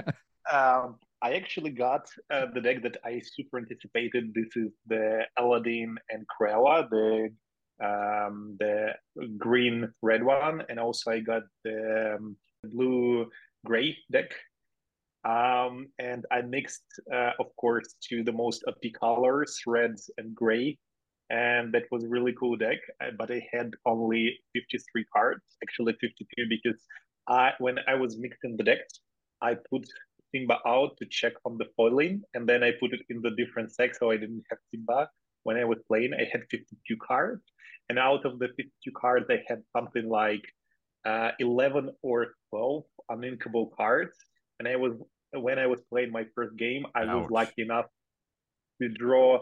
[0.52, 4.34] um, I actually got uh, the deck that I super anticipated.
[4.34, 7.30] This is the Aladdin and Cruella, the
[7.80, 8.94] um, the
[9.38, 13.30] green red one, and also I got the um, blue
[13.66, 14.32] gray deck.
[15.24, 20.78] Um, and I mixed, uh, of course, to the most OP colors, reds and gray,
[21.30, 22.78] and that was really cool deck.
[23.02, 26.82] Uh, but I had only 53 cards, actually 52, because
[27.28, 29.00] I when I was mixing the decks,
[29.42, 29.88] I put
[30.34, 33.72] Simba out to check on the foiling, and then I put it in the different
[33.78, 35.10] decks, so I didn't have Simba.
[35.44, 37.44] When I was playing, I had 52 cards,
[37.90, 40.44] and out of the 52 cards, I had something like
[41.06, 44.18] uh, 11 or 12 uninkable cards.
[44.60, 44.94] And I was
[45.34, 47.22] when I was playing my first game, I Ouch.
[47.22, 47.86] was lucky enough
[48.82, 49.40] to draw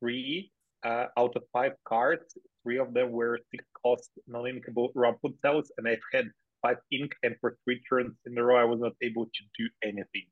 [0.00, 0.52] three
[0.84, 2.36] uh, out of five cards.
[2.62, 6.26] Three of them were six cost non-inkable Rapunzels, and I've had
[6.62, 9.68] five ink, and for three turns in a row, I was not able to do
[9.82, 10.26] anything,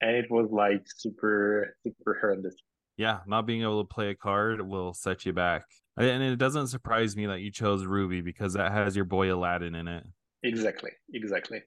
[0.00, 2.56] and it was like super super horrendous.
[2.96, 5.64] Yeah, not being able to play a card will set you back,
[5.96, 9.74] and it doesn't surprise me that you chose Ruby because that has your boy Aladdin
[9.74, 10.04] in it.
[10.42, 11.62] Exactly, exactly,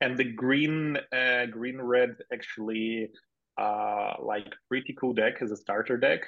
[0.00, 3.10] and the green uh, green red actually
[3.56, 6.22] uh like pretty cool deck as a starter deck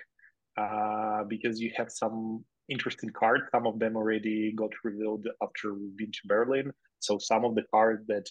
[0.56, 3.44] uh because you have some interesting cards.
[3.52, 6.72] Some of them already got revealed after to Berlin.
[7.00, 8.26] So some of the cards that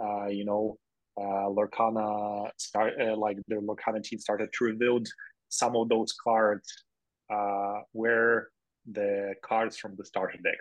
[0.00, 0.78] uh, you know
[1.18, 5.00] uh, Lorcana start uh, like the Lorcana team started to reveal
[5.48, 6.68] some of those cards
[7.32, 8.50] uh, were
[8.90, 10.58] the cards from the starter deck.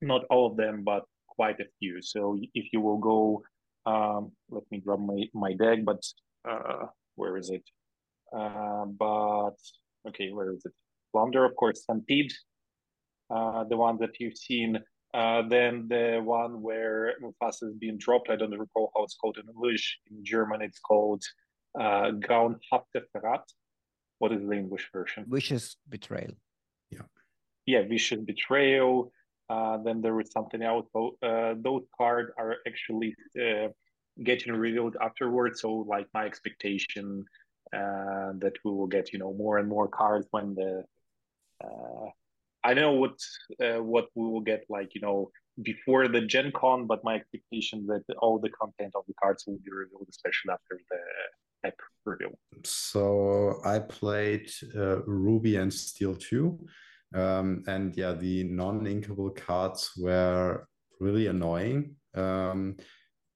[0.00, 2.02] Not all of them, but quite a few.
[2.02, 3.42] So if you will go,
[3.86, 5.80] um, let me grab my my deck.
[5.84, 6.02] But
[6.48, 6.86] uh,
[7.16, 7.62] where is it?
[8.36, 9.56] Uh, but
[10.08, 10.72] okay, where is it?
[11.12, 12.32] Flounder, of course, Stampede,
[13.30, 14.78] uh, the one that you've seen.
[15.14, 18.30] Uh, then the one where Mufasa is being dropped.
[18.30, 19.98] I don't recall how it's called in English.
[20.10, 21.22] In German, it's called
[21.78, 23.44] uh, Grauenhafte Verrat.
[24.18, 25.26] What is the English version?
[25.28, 26.34] Vicious Betrayal.
[26.90, 27.02] Yeah.
[27.66, 29.12] Yeah, Vicious Betrayal.
[29.50, 30.86] Uh, then there is something else.
[30.94, 33.68] Uh, those cards are actually uh,
[34.24, 35.60] getting revealed afterwards.
[35.60, 37.24] So, like my expectation
[37.74, 40.84] uh, that we will get, you know, more and more cards when the
[41.62, 42.08] uh,
[42.64, 43.18] I know what
[43.62, 45.30] uh, what we will get like you know
[45.62, 49.58] before the Gen Con, but my expectation that all the content of the cards will
[49.64, 52.30] be revealed, especially after the app reveal.
[52.64, 56.58] So I played uh, Ruby and Steel 2.
[57.14, 60.66] Um, and yeah, the non-inkable cards were
[61.00, 61.96] really annoying.
[62.14, 62.76] Um,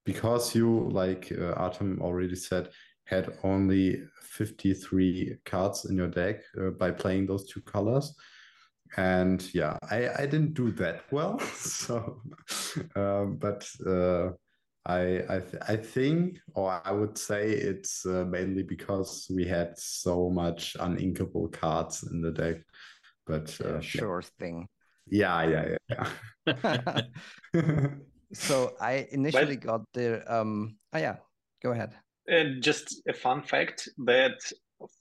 [0.05, 2.69] because you, like uh, Artem already said,
[3.05, 8.15] had only 53 cards in your deck uh, by playing those two colors.
[8.95, 11.39] And yeah, I, I didn't do that well.
[11.57, 12.21] So,
[12.95, 14.29] uh, but uh,
[14.85, 19.77] I I, th I think, or I would say, it's uh, mainly because we had
[19.77, 22.57] so much uninkable cards in the deck.
[23.25, 24.29] But uh, sure yeah.
[24.39, 24.67] thing.
[25.09, 27.01] Yeah, yeah, yeah.
[28.33, 30.77] so I initially but, got the um.
[30.93, 31.17] Oh yeah,
[31.61, 31.93] go ahead.
[32.27, 34.39] And just a fun fact that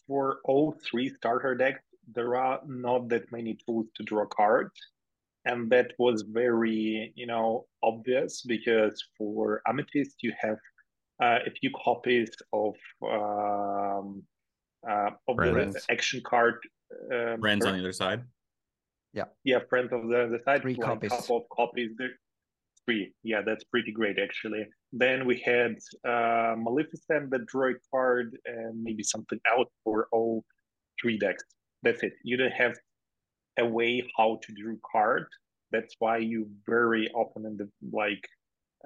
[0.06, 4.72] for all three starter decks, there are not that many tools to draw cards.
[5.44, 10.58] And that was very, you know, obvious because for Amethyst, you have
[11.22, 14.22] uh, a few copies of um,
[14.88, 16.56] uh, of the action card.
[17.12, 18.22] Um, Friends on the other side.
[19.12, 19.24] Yeah.
[19.44, 20.62] Yeah, friends of the other side.
[20.62, 21.10] Three copies.
[21.10, 21.92] couple of copies.
[21.96, 22.10] There.
[22.84, 23.12] Three.
[23.22, 24.66] Yeah, that's pretty great actually.
[24.92, 30.44] Then we had uh, Maleficent, the droid card, and maybe something else for all
[31.00, 31.44] three decks.
[31.82, 32.14] That's it.
[32.24, 32.76] You don't have
[33.58, 35.26] a way how to draw card.
[35.72, 38.26] That's why you very often in the like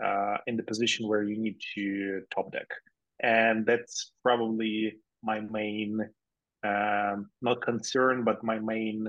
[0.02, 2.68] uh, in the position where you need to top deck,
[3.22, 6.00] and that's probably my main
[6.64, 9.06] um, not concern, but my main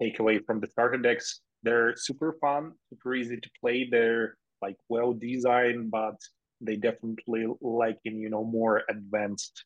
[0.00, 1.40] takeaway from the starter decks.
[1.62, 3.88] They're super fun, super easy to play.
[3.90, 6.16] They're like well designed, but
[6.60, 9.64] they definitely like in you know more advanced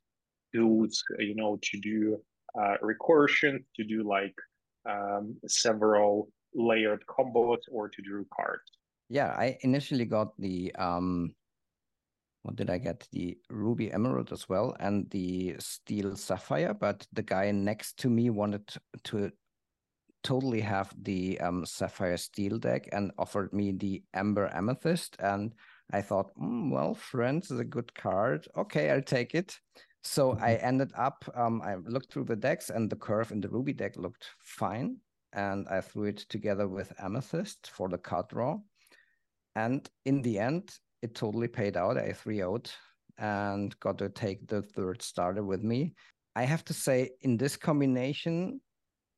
[0.54, 2.18] tools, you know, to do
[2.82, 4.34] recursion, to do like
[4.88, 8.62] um, several layered combos, or to draw cards.
[9.08, 11.34] Yeah, I initially got the um,
[12.42, 13.06] what did I get?
[13.12, 16.74] The ruby emerald as well, and the steel sapphire.
[16.74, 18.72] But the guy next to me wanted
[19.04, 19.30] to
[20.22, 25.54] totally have the um, sapphire steel deck and offered me the amber amethyst and
[25.92, 28.48] I thought, mm, well, Friends is a good card.
[28.56, 29.56] Okay, I'll take it.
[30.06, 30.44] So mm-hmm.
[30.44, 33.72] I ended up, um, I looked through the decks and the curve in the Ruby
[33.72, 34.98] deck looked fine.
[35.32, 38.58] And I threw it together with Amethyst for the card draw.
[39.54, 41.98] And in the end, it totally paid out.
[41.98, 42.74] I 3 out
[43.18, 45.94] and got to take the third starter with me.
[46.34, 48.60] I have to say, in this combination,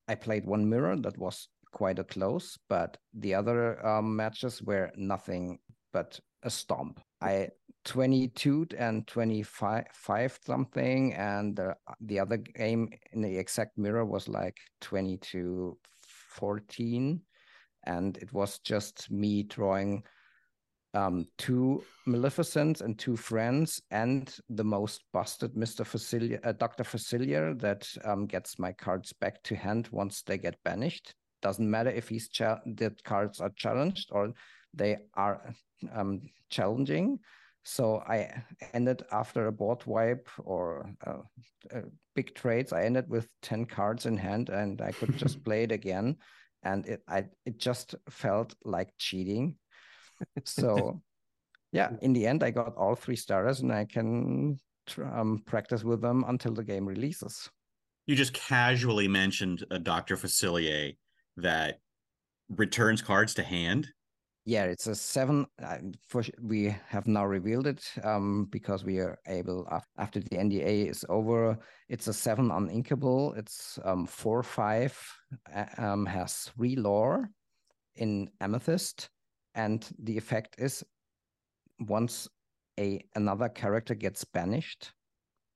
[0.09, 4.91] I played one mirror that was quite a close, but the other um, matches were
[4.97, 5.59] nothing
[5.93, 7.01] but a stomp.
[7.21, 7.51] I
[7.85, 14.57] 22 and 25 something, and the, the other game in the exact mirror was like
[14.81, 15.79] 22
[16.39, 17.21] 14,
[17.85, 20.03] and it was just me drawing
[20.95, 25.85] um, two Maleficents and two friends, and the most busted Mr.
[25.85, 26.85] Facilier, uh, Dr.
[26.85, 31.15] Facilier that um, gets my cards back to hand once they get banished.
[31.43, 34.33] Doesn't matter if he's the cards are challenged or
[34.75, 35.55] they are
[35.93, 37.19] um, challenging.
[37.69, 41.19] So I ended after a board wipe or uh,
[41.71, 41.83] uh,
[42.17, 42.73] big trades.
[42.73, 46.17] I ended with ten cards in hand, and I could just play it again.
[46.63, 49.57] And it I it just felt like cheating.
[50.47, 51.03] So
[51.71, 54.59] yeah, in the end, I got all three stars, and I can
[54.97, 57.51] um, practice with them until the game releases.
[58.07, 60.17] You just casually mentioned a Dr.
[60.17, 60.97] Facilier
[61.37, 61.81] that
[62.49, 63.89] returns cards to hand
[64.49, 65.47] yeah, it's a seven.
[65.63, 70.89] Uh, for we have now revealed it um, because we are able after the NDA
[70.89, 71.59] is over.
[71.91, 73.37] It's a seven uninkable.
[73.37, 74.99] It's um, four five.
[75.77, 77.29] Um, has three lore
[77.97, 79.11] in amethyst,
[79.55, 80.83] and the effect is
[81.81, 82.27] once
[82.81, 84.93] a another character gets banished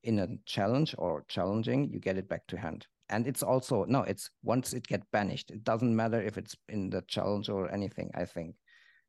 [0.03, 2.87] in a challenge or challenging, you get it back to hand.
[3.09, 5.51] And it's also no, it's once it get banished.
[5.51, 8.11] It doesn't matter if it's in the challenge or anything.
[8.15, 8.55] I think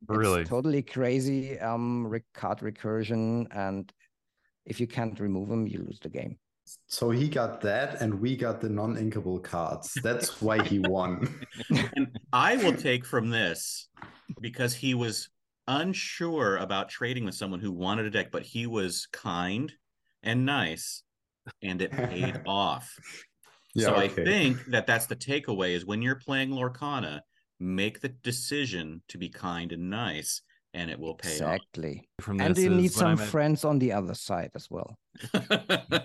[0.08, 0.42] Really?
[0.42, 3.46] It's totally crazy um, card recursion.
[3.50, 3.92] And
[4.66, 6.38] if you can't remove them, you lose the game.
[6.86, 9.92] So he got that, and we got the non inkable cards.
[10.02, 11.44] That's why he won.
[11.96, 13.88] and I will take from this
[14.40, 15.28] because he was
[15.68, 19.72] unsure about trading with someone who wanted a deck, but he was kind
[20.22, 21.02] and nice,
[21.62, 22.98] and it paid off.
[23.74, 24.22] Yeah, so okay.
[24.22, 27.20] I think that that's the takeaway: is when you're playing Lorcana,
[27.60, 30.42] make the decision to be kind and nice
[30.74, 32.08] and it will pay exactly.
[32.20, 34.98] From and you need some friends on the other side as well.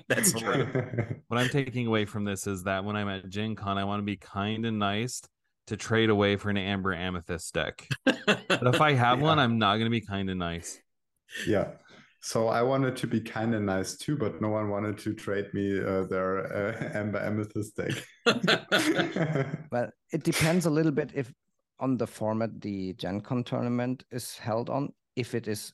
[0.08, 0.68] That's true.
[1.28, 4.00] What i'm taking away from this is that when i'm at gen con i want
[4.00, 5.22] to be kind and nice
[5.68, 7.88] to trade away for an amber amethyst deck.
[8.06, 9.26] But if i have yeah.
[9.26, 10.80] one i'm not going to be kind and nice.
[11.48, 11.70] Yeah
[12.22, 15.54] so I wanted to be kind of nice too, but no one wanted to trade
[15.54, 17.94] me uh, their uh, Amber Amethyst deck.
[19.72, 21.34] well, it depends a little bit if
[21.80, 24.94] on the format the Gen Con tournament is held on.
[25.16, 25.74] If it is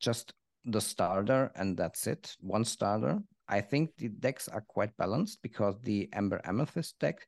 [0.00, 0.32] just
[0.64, 3.18] the starter and that's it, one starter.
[3.48, 7.26] I think the decks are quite balanced because the amber Amethyst deck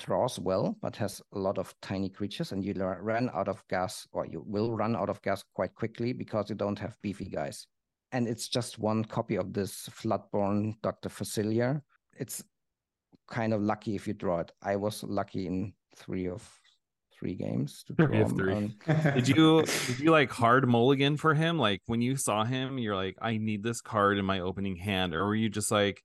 [0.00, 4.06] draws well, but has a lot of tiny creatures, and you run out of gas,
[4.12, 7.66] or you will run out of gas quite quickly because you don't have beefy guys.
[8.12, 11.08] And it's just one copy of this Floodborn Dr.
[11.08, 11.82] Facilier.
[12.18, 12.42] It's
[13.30, 14.50] kind of lucky if you draw it.
[14.62, 16.42] I was lucky in three of
[17.20, 18.54] three games to draw three.
[18.54, 18.74] Um,
[19.14, 21.58] did you did you like hard mulligan for him?
[21.58, 25.14] Like when you saw him, you're like, I need this card in my opening hand,
[25.14, 26.02] or were you just like,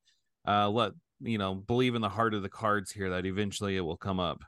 [0.48, 0.92] uh, let
[1.26, 4.20] you know, believe in the heart of the cards here that eventually it will come
[4.20, 4.44] up?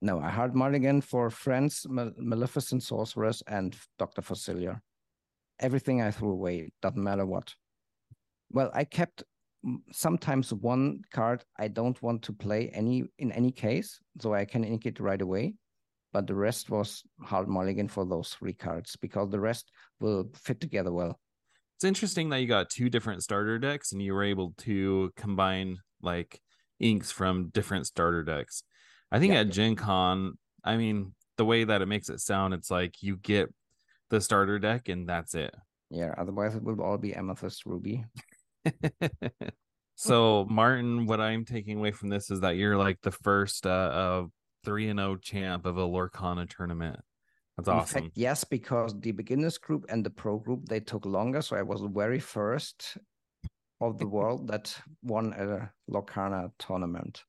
[0.00, 4.80] No, I hard mulligan for friends, Maleficent Sorceress, and Doctor Facilier.
[5.60, 7.54] Everything I threw away, doesn't matter what.
[8.50, 9.22] Well, I kept
[9.92, 14.64] sometimes one card I don't want to play any in any case, so I can
[14.64, 15.54] ink it right away
[16.12, 20.60] but the rest was hard mulligan for those three cards because the rest will fit
[20.60, 21.18] together well.
[21.76, 25.78] It's interesting that you got two different starter decks and you were able to combine
[26.02, 26.40] like
[26.80, 28.62] inks from different starter decks.
[29.10, 29.40] I think yeah.
[29.40, 33.16] at Gen Con, I mean, the way that it makes it sound, it's like you
[33.16, 33.52] get
[34.10, 35.54] the starter deck and that's it.
[35.90, 38.04] Yeah, otherwise it will all be Amethyst Ruby.
[39.94, 43.90] so, Martin, what I'm taking away from this is that you're like the first uh,
[43.92, 44.30] of
[44.64, 47.00] three and zero oh champ of a Lorcana tournament.
[47.56, 48.02] That's In awesome.
[48.04, 51.62] Fact, yes, because the beginners group and the pro group they took longer, so I
[51.62, 52.96] was very first
[53.82, 57.24] of the world that won a Lorcana tournament.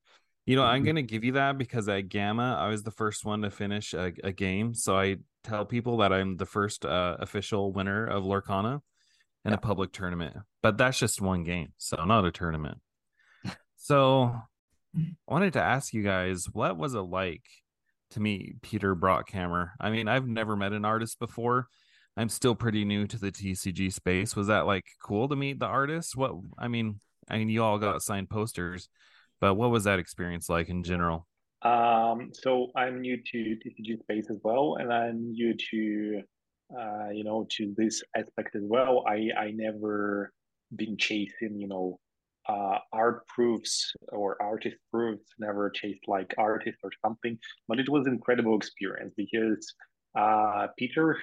[0.45, 0.85] You know, I'm mm-hmm.
[0.85, 3.93] going to give you that because at GAMA, I was the first one to finish
[3.93, 4.73] a, a game.
[4.73, 8.81] So I tell people that I'm the first uh, official winner of Lorcana
[9.45, 9.55] in yeah.
[9.55, 10.35] a public tournament.
[10.61, 12.79] But that's just one game, so not a tournament.
[13.77, 14.35] so
[14.95, 17.43] I wanted to ask you guys, what was it like
[18.11, 19.71] to meet Peter Brockhammer?
[19.79, 21.67] I mean, I've never met an artist before.
[22.15, 24.35] I'm still pretty new to the TCG space.
[24.35, 26.15] Was that like cool to meet the artist?
[26.15, 26.99] What I mean,
[27.29, 28.89] I mean, you all got signed posters,
[29.41, 31.27] but what was that experience like in general?
[31.63, 36.21] Um, so I'm new to TCG space as well, and I'm new to,
[36.77, 39.03] uh, you know, to this aspect as well.
[39.07, 40.31] I I never
[40.75, 41.99] been chasing, you know,
[42.47, 47.37] uh, art proofs or artist proofs never chased like artist or something
[47.67, 49.73] but it was incredible experience because
[50.15, 51.17] uh, peter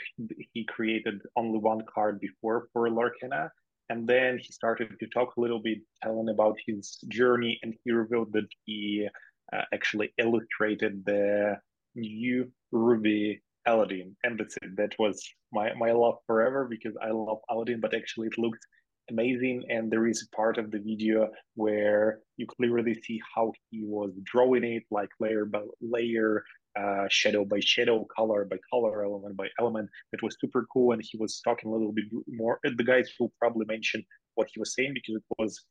[0.52, 3.48] he created only one card before for lorcana
[3.88, 7.90] and then he started to talk a little bit telling about his journey and he
[7.90, 9.08] revealed that he
[9.52, 11.56] uh, actually illustrated the
[11.94, 14.76] new ruby Aladdin, and that's it.
[14.76, 15.22] That was
[15.52, 18.64] my my love forever because I love Aladdin, but actually it looked
[19.10, 19.64] amazing.
[19.68, 24.12] And there is a part of the video where you clearly see how he was
[24.24, 26.44] drawing it, like layer by layer,
[26.78, 29.88] uh, shadow by shadow, color by color, element by element.
[30.12, 30.92] It was super cool.
[30.92, 32.60] And he was talking a little bit more.
[32.62, 34.04] The guys will probably mention
[34.34, 35.64] what he was saying because it was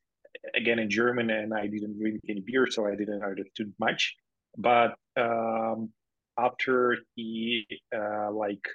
[0.56, 4.16] again in German and I didn't drink any beer, so I didn't understand much.
[4.58, 5.90] But um,
[6.38, 8.66] after he uh, like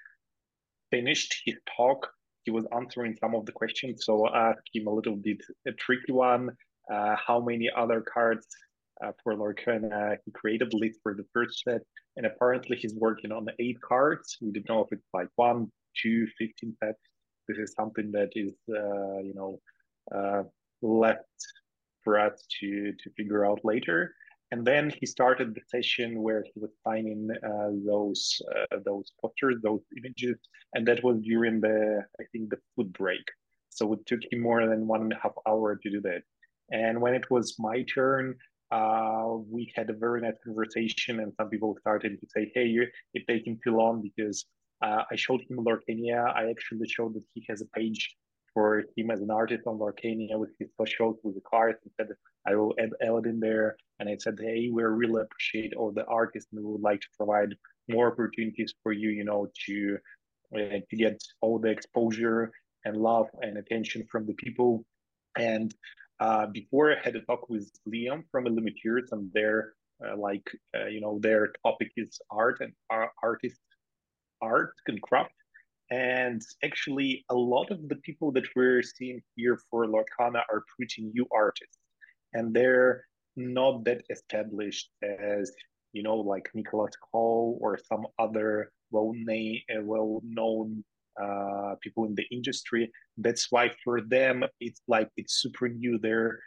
[0.90, 2.08] finished his talk,
[2.44, 4.04] he was answering some of the questions.
[4.04, 6.50] So I asked him a little bit a tricky one.
[6.92, 8.46] Uh, how many other cards
[9.02, 11.82] uh, for Lorcana he created, at list for the first set.
[12.16, 14.36] And apparently he's working on eight cards.
[14.40, 15.70] We don't know if it's like one,
[16.00, 16.98] two, 15 sets.
[17.48, 19.60] This is something that is, uh, you know,
[20.14, 20.44] uh,
[20.82, 21.24] left
[22.02, 24.14] for us to, to figure out later.
[24.50, 29.56] And then he started the session where he was signing uh, those uh, those posters,
[29.62, 30.36] those images,
[30.74, 33.24] and that was during the I think the food break.
[33.70, 36.22] So it took him more than one and a half hour to do that.
[36.70, 38.36] And when it was my turn,
[38.70, 42.76] uh, we had a very nice conversation, and some people started to say, "Hey,
[43.14, 44.46] it's taking too long because
[44.82, 46.34] uh, I showed him Lorcania.
[46.34, 48.16] I actually showed that he has a page
[48.54, 52.16] for him as an artist on Lorcania with his socials with the cards and said
[52.46, 53.76] I will add Aladdin there.
[53.98, 57.08] And I said, hey, we really appreciate all the artists and we would like to
[57.16, 57.54] provide
[57.88, 59.98] more opportunities for you, you know, to
[60.54, 62.52] uh, to get all the exposure
[62.84, 64.84] and love and attention from the people.
[65.36, 65.74] And
[66.20, 70.46] uh, before I had a talk with Liam from Illumineers and their uh, like
[70.76, 73.60] uh, you know their topic is art and uh, artist
[74.42, 75.32] art and craft.
[75.90, 81.02] And actually, a lot of the people that we're seeing here for Lorcana are pretty
[81.02, 81.78] new artists,
[82.32, 83.04] and they're
[83.36, 85.52] not that established as
[85.94, 90.84] you know, like Nicholas Hall or some other well-known, uh, well-known
[91.22, 92.90] uh, people in the industry.
[93.18, 95.98] That's why for them it's like it's super new.
[95.98, 96.38] They're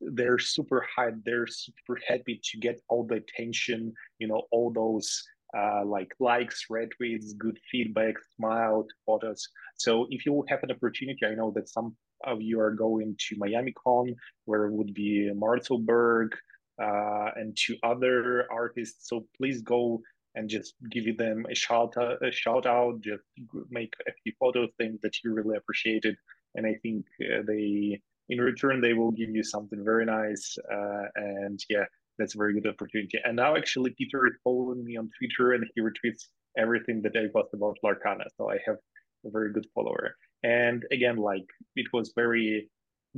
[0.00, 1.22] they're super hyped.
[1.24, 3.92] They're super happy to get all the attention.
[4.18, 5.22] You know, all those
[5.56, 9.48] uh, like likes, retweets, good feedback, smile, photos.
[9.76, 13.36] So if you have an opportunity, I know that some of you are going to
[13.38, 14.14] Miami Con,
[14.44, 16.36] where it would be Marcel Berg
[16.80, 19.08] uh, and two other artists.
[19.08, 20.00] So please go
[20.34, 23.22] and just give them a shout out, a shout out just
[23.70, 26.16] make a few photos, things that you really appreciated.
[26.54, 30.56] And I think uh, they, in return, they will give you something very nice.
[30.72, 31.84] Uh, and yeah,
[32.18, 33.18] that's a very good opportunity.
[33.24, 37.26] And now actually Peter is following me on Twitter and he retweets everything that I
[37.32, 38.24] post about Lorcana.
[38.36, 38.76] So I have
[39.24, 40.14] a very good follower.
[40.42, 42.68] And again, like it was very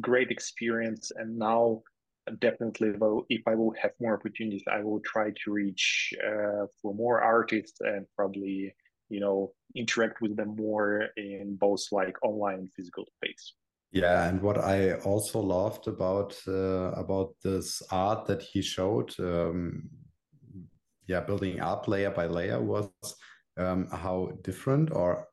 [0.00, 1.12] great experience.
[1.16, 1.82] And now
[2.38, 6.94] definitely though if I will have more opportunities, I will try to reach uh, for
[6.94, 8.74] more artists and probably,
[9.08, 13.54] you know, interact with them more in both like online and physical space.
[13.92, 19.90] Yeah, and what I also loved about uh, about this art that he showed, um,
[21.06, 22.88] yeah, building up layer by layer was
[23.58, 25.28] um, how different, or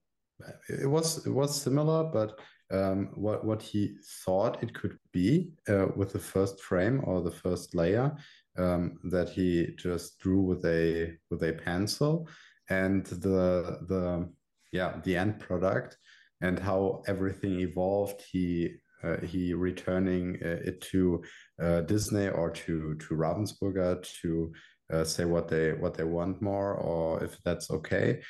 [0.68, 2.38] it was it was similar, but
[2.72, 3.96] um, what what he
[4.26, 8.16] thought it could be uh, with the first frame or the first layer
[8.58, 12.28] um, that he just drew with a with a pencil,
[12.70, 14.30] and the the
[14.72, 15.98] yeah the end product
[16.42, 18.22] and how everything evolved.
[18.32, 21.24] He uh, he returning uh, it to
[21.62, 24.54] uh, Disney or to to Ravensburger to
[24.92, 28.22] uh, say what they what they want more or if that's okay,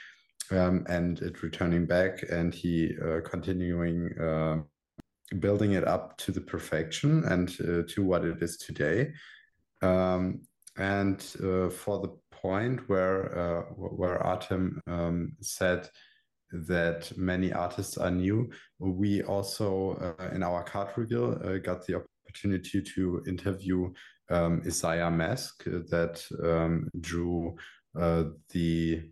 [0.51, 4.57] um, and it returning back and he uh, continuing uh,
[5.39, 7.49] building it up to the perfection and
[7.87, 9.11] to what it is today.
[9.81, 10.41] Um,
[10.77, 15.89] and for the point where where Artem um, said
[16.51, 18.49] that many artists are new.
[18.79, 23.91] We also, uh, in our card reveal, uh, got the opportunity to interview
[24.29, 27.55] um, Isaiah Mesq that um, drew
[27.99, 29.03] uh, the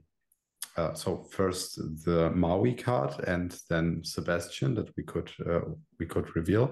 [0.77, 5.61] uh, so first the Maui card and then Sebastian that we could uh,
[5.99, 6.71] we could reveal,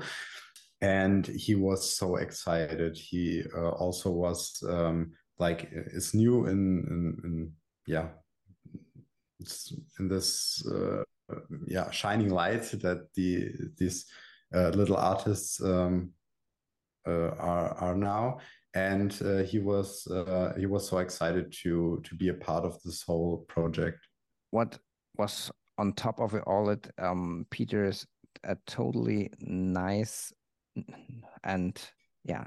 [0.82, 2.98] and he was so excited.
[2.98, 7.52] He uh, also was um, like is new in, in, in
[7.88, 8.08] yeah
[10.00, 11.04] in this uh,
[11.68, 14.06] yeah shining light that the these
[14.54, 16.12] uh, little artists um,
[17.08, 18.38] uh, are are now
[18.76, 22.82] and uh, he was uh, he was so excited to to be a part of
[22.84, 24.00] this whole project.
[24.52, 24.78] What
[25.18, 28.06] was on top of it all it um peter is
[28.46, 30.32] a totally nice
[31.44, 31.82] and
[32.24, 32.46] yeah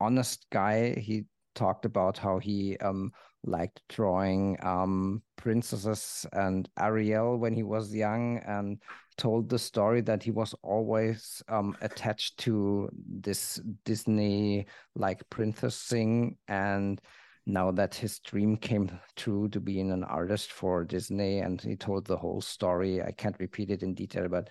[0.00, 0.94] honest guy.
[0.98, 1.24] He
[1.54, 3.12] talked about how he um
[3.46, 8.78] liked drawing um, princesses and Ariel when he was young and
[9.16, 16.36] told the story that he was always um, attached to this Disney like princess thing
[16.48, 17.00] and
[17.46, 22.06] now that his dream came true to being an artist for Disney and he told
[22.06, 24.50] the whole story I can't repeat it in detail but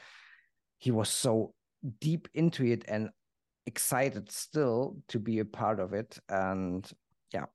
[0.78, 1.54] he was so
[2.00, 3.10] deep into it and
[3.66, 6.18] excited still to be a part of it.
[6.30, 6.90] And
[7.34, 7.46] yeah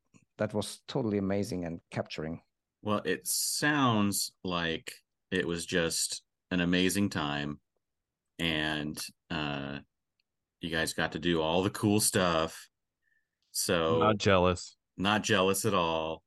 [0.40, 2.40] that was totally amazing and capturing.
[2.82, 4.94] Well, it sounds like
[5.30, 7.60] it was just an amazing time,
[8.38, 8.98] and
[9.30, 9.80] uh,
[10.62, 12.68] you guys got to do all the cool stuff.
[13.52, 16.22] So not jealous, not jealous at all.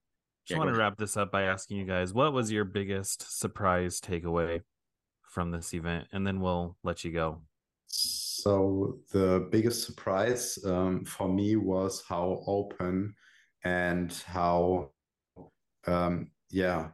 [0.45, 3.39] Just yeah, want to wrap this up by asking you guys what was your biggest
[3.39, 4.61] surprise takeaway
[5.23, 7.41] from this event, and then we'll let you go.
[7.87, 13.15] So the biggest surprise um, for me was how open
[13.63, 14.91] and how
[15.87, 16.89] um, yeah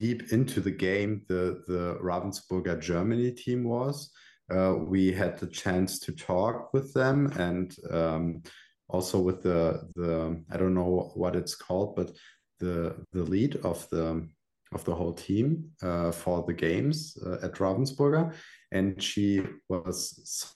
[0.00, 4.10] deep into the game the the Ravensburger Germany team was.
[4.54, 8.42] Uh, we had the chance to talk with them and um,
[8.88, 12.12] also with the the I don't know what it's called, but
[12.60, 14.28] the the lead of the
[14.72, 18.34] of the whole team uh, for the games uh, at Ravensburger,
[18.72, 19.98] and she was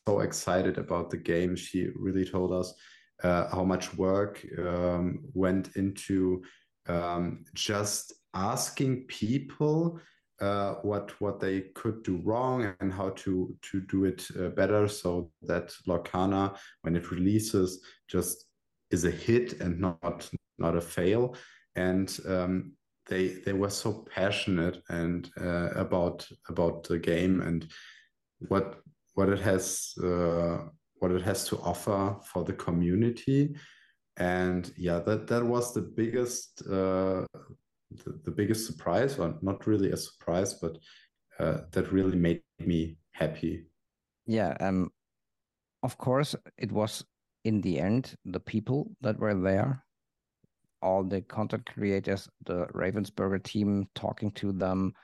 [0.04, 1.54] so excited about the game.
[1.56, 2.74] She really told us
[3.22, 6.42] how much work um, went into
[6.86, 10.00] um, just asking people
[10.40, 14.86] uh, what what they could do wrong and how to to do it uh, better
[14.86, 18.44] so that Lorcana when it releases just
[18.90, 21.34] is a hit and not not a fail.
[21.74, 22.72] And um,
[23.08, 27.66] they they were so passionate and uh, about about the game and
[28.48, 28.80] what
[29.14, 30.58] what it has uh,
[30.98, 33.54] what it has to offer for the community
[34.16, 37.24] and yeah that that was the biggest uh,
[38.04, 40.76] the, the, biggest surprise or not really a surprise but
[41.38, 43.64] uh, that really made me happy
[44.26, 44.90] yeah um
[45.82, 47.04] of course it was
[47.44, 49.84] in the end the people that were there
[50.82, 54.94] all the content creators, the Ravensburger team, talking to them.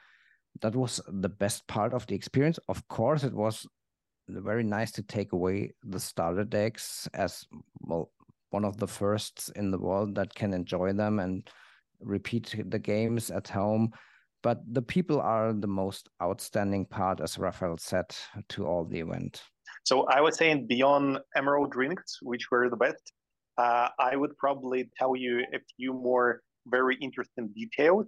[0.60, 2.58] That was the best part of the experience.
[2.68, 3.66] Of course, it was
[4.28, 7.44] very nice to take away the starter decks as
[7.80, 8.10] well
[8.50, 11.50] one of the firsts in the world that can enjoy them and
[12.00, 13.90] repeat the games at home.
[14.44, 18.14] But the people are the most outstanding part as rafael said
[18.50, 19.42] to all the event.
[19.84, 23.04] So i was saying beyond emerald rings which were the best
[23.58, 28.06] uh, i would probably tell you a few more very interesting details.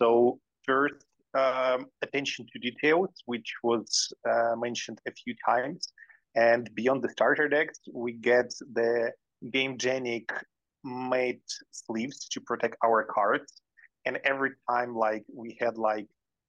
[0.00, 1.04] So first
[1.34, 5.88] um, attention to details, which was uh, mentioned a few times.
[6.34, 9.12] And beyond the starter decks, we get the
[9.44, 10.30] Gamegenic
[10.84, 13.60] made sleeves to protect our cards.
[14.04, 16.06] And every time, like we had like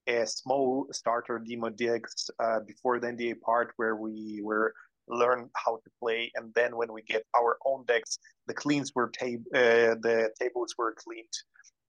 [0.08, 4.74] a small starter demo decks uh, before the NDA part where we were
[5.08, 8.18] learn how to play, and then when we get our own decks,
[8.48, 11.34] the cleans were tab- uh, the tables were cleaned,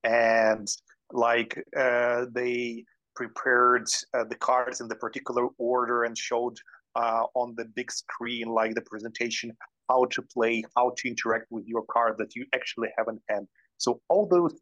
[0.02, 0.68] and
[1.14, 2.84] like uh, they
[3.14, 6.56] prepared uh, the cards in the particular order and showed
[6.96, 9.52] uh, on the big screen like the presentation
[9.88, 13.46] how to play how to interact with your card that you actually have in hand.
[13.78, 14.60] So all those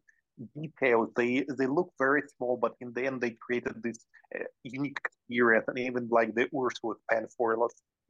[0.55, 3.99] details they they look very small but in the end they created this
[4.35, 7.55] uh, unique experience and even like the Ursus pen for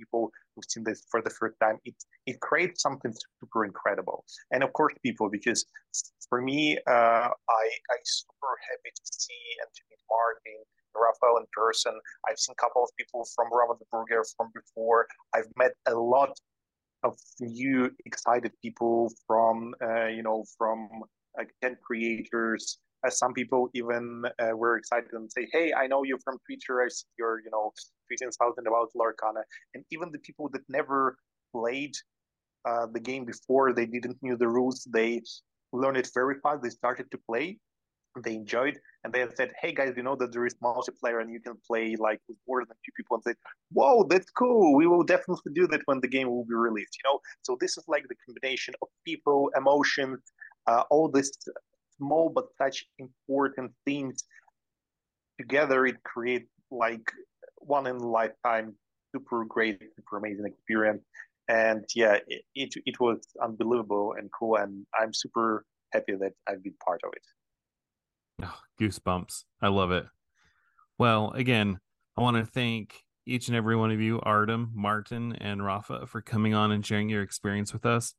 [0.04, 1.96] people who've seen this for the first time, it
[2.26, 4.24] it creates something super incredible.
[4.52, 5.66] And of course, people, because
[6.30, 7.30] for me, uh,
[7.62, 10.60] I I super happy to see and to meet Martin,
[10.96, 11.94] Rafael in person.
[12.28, 15.08] I've seen a couple of people from Ravensburger from before.
[15.36, 16.32] I've met a lot
[17.04, 20.78] of new excited people from uh, you know from
[21.38, 22.78] like 10 creators
[23.10, 26.82] some people even uh, were excited and say, "Hey, I know you from Twitter.
[26.82, 27.74] I see your, you know,
[28.06, 29.44] tweeting something about Lorcana."
[29.74, 31.18] And even the people that never
[31.54, 31.96] played
[32.66, 34.88] uh, the game before, they didn't knew the rules.
[34.92, 35.22] They
[35.74, 36.64] learned it very fast.
[36.64, 37.58] They started to play.
[38.24, 41.40] They enjoyed, and they said, "Hey guys, you know that there is multiplayer and you
[41.40, 43.38] can play like with more than two people." And said,
[43.72, 44.76] "Whoa, that's cool.
[44.76, 47.76] We will definitely do that when the game will be released." You know, so this
[47.76, 50.22] is like the combination of people, emotions,
[50.68, 51.32] uh, all this
[52.04, 54.24] small but such important things
[55.40, 57.08] together it creates like
[57.58, 58.76] one in a lifetime
[59.16, 61.04] super great super amazing experience.
[61.48, 66.64] And yeah it, it, it was unbelievable and cool and i'm super happy that i've
[66.64, 68.46] been part of it.
[68.46, 69.44] Oh, goosebumps.
[69.62, 70.06] I love it.
[70.98, 71.80] Well again
[72.18, 76.22] i want to thank each and every one of you artem martin and rafa for
[76.22, 78.14] coming on and sharing your experience with us.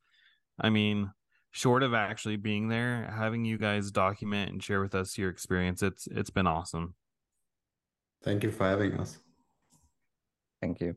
[0.61, 1.11] I mean
[1.55, 5.83] short of actually being there, having you guys document and share with us your experience,
[5.83, 6.95] it's it's been awesome.
[8.25, 9.19] Thank you for having us.
[10.61, 10.97] Thank you.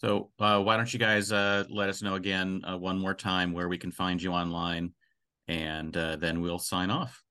[0.00, 3.52] So, uh, why don't you guys uh, let us know again uh, one more time
[3.52, 4.92] where we can find you online,
[5.48, 7.24] and uh, then we'll sign off.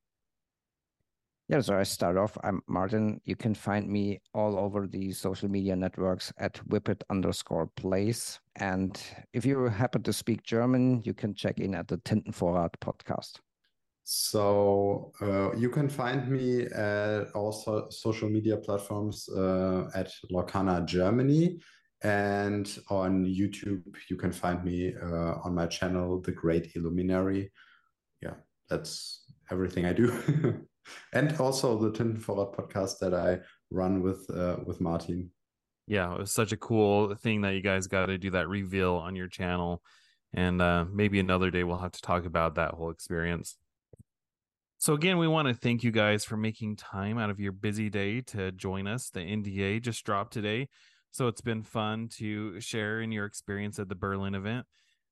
[1.50, 2.38] Yeah, so I start off.
[2.44, 3.22] I'm Martin.
[3.24, 8.38] You can find me all over the social media networks at whippet underscore place.
[8.58, 13.40] And if you happen to speak German, you can check in at the Tintenvorrat podcast.
[14.04, 21.62] So uh, you can find me at also social media platforms uh, at Lorcana Germany.
[22.04, 27.54] And on YouTube, you can find me uh, on my channel, The Great Illuminary.
[28.22, 28.34] Yeah,
[28.70, 30.68] that's everything I do.
[31.14, 33.40] and also the Tintenvorrat podcast that I
[33.72, 35.32] run with uh, with Martin.
[35.88, 38.96] Yeah, it was such a cool thing that you guys got to do that reveal
[38.96, 39.82] on your channel,
[40.34, 43.58] and uh, maybe another day we'll have to talk about that whole experience.
[44.80, 47.90] So again, we want to thank you guys for making time out of your busy
[47.90, 49.10] day to join us.
[49.10, 50.68] The NDA just dropped today,
[51.10, 54.66] so it's been fun to share in your experience at the Berlin event.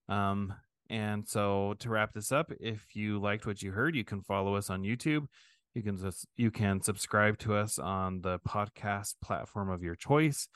[0.07, 0.53] Um,
[0.89, 4.55] and so to wrap this up, if you liked what you heard, you can follow
[4.55, 5.25] us on YouTube
[5.75, 10.47] you can just you can subscribe to us on the podcast platform of your choice.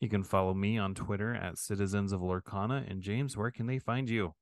[0.00, 2.88] You can follow me on Twitter at Citizens of Lorcana.
[2.88, 4.34] And James, where can they find you?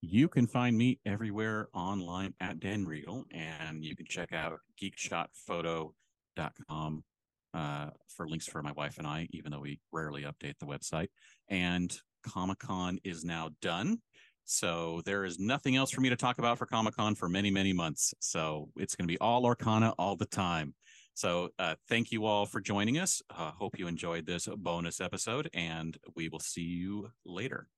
[0.00, 7.04] You can find me everywhere online at Dan Riegel, and you can check out geekshotphoto.com
[7.52, 11.08] uh, for links for my wife and I, even though we rarely update the website.
[11.48, 11.92] And
[12.24, 13.98] Comic Con is now done.
[14.46, 17.50] So there is nothing else for me to talk about for Comic Con for many,
[17.50, 18.14] many months.
[18.20, 20.74] So it's going to be all Lorcana all the time.
[21.14, 23.22] So uh, thank you all for joining us.
[23.28, 27.68] Uh, hope you enjoyed this bonus episode, and we will see you later.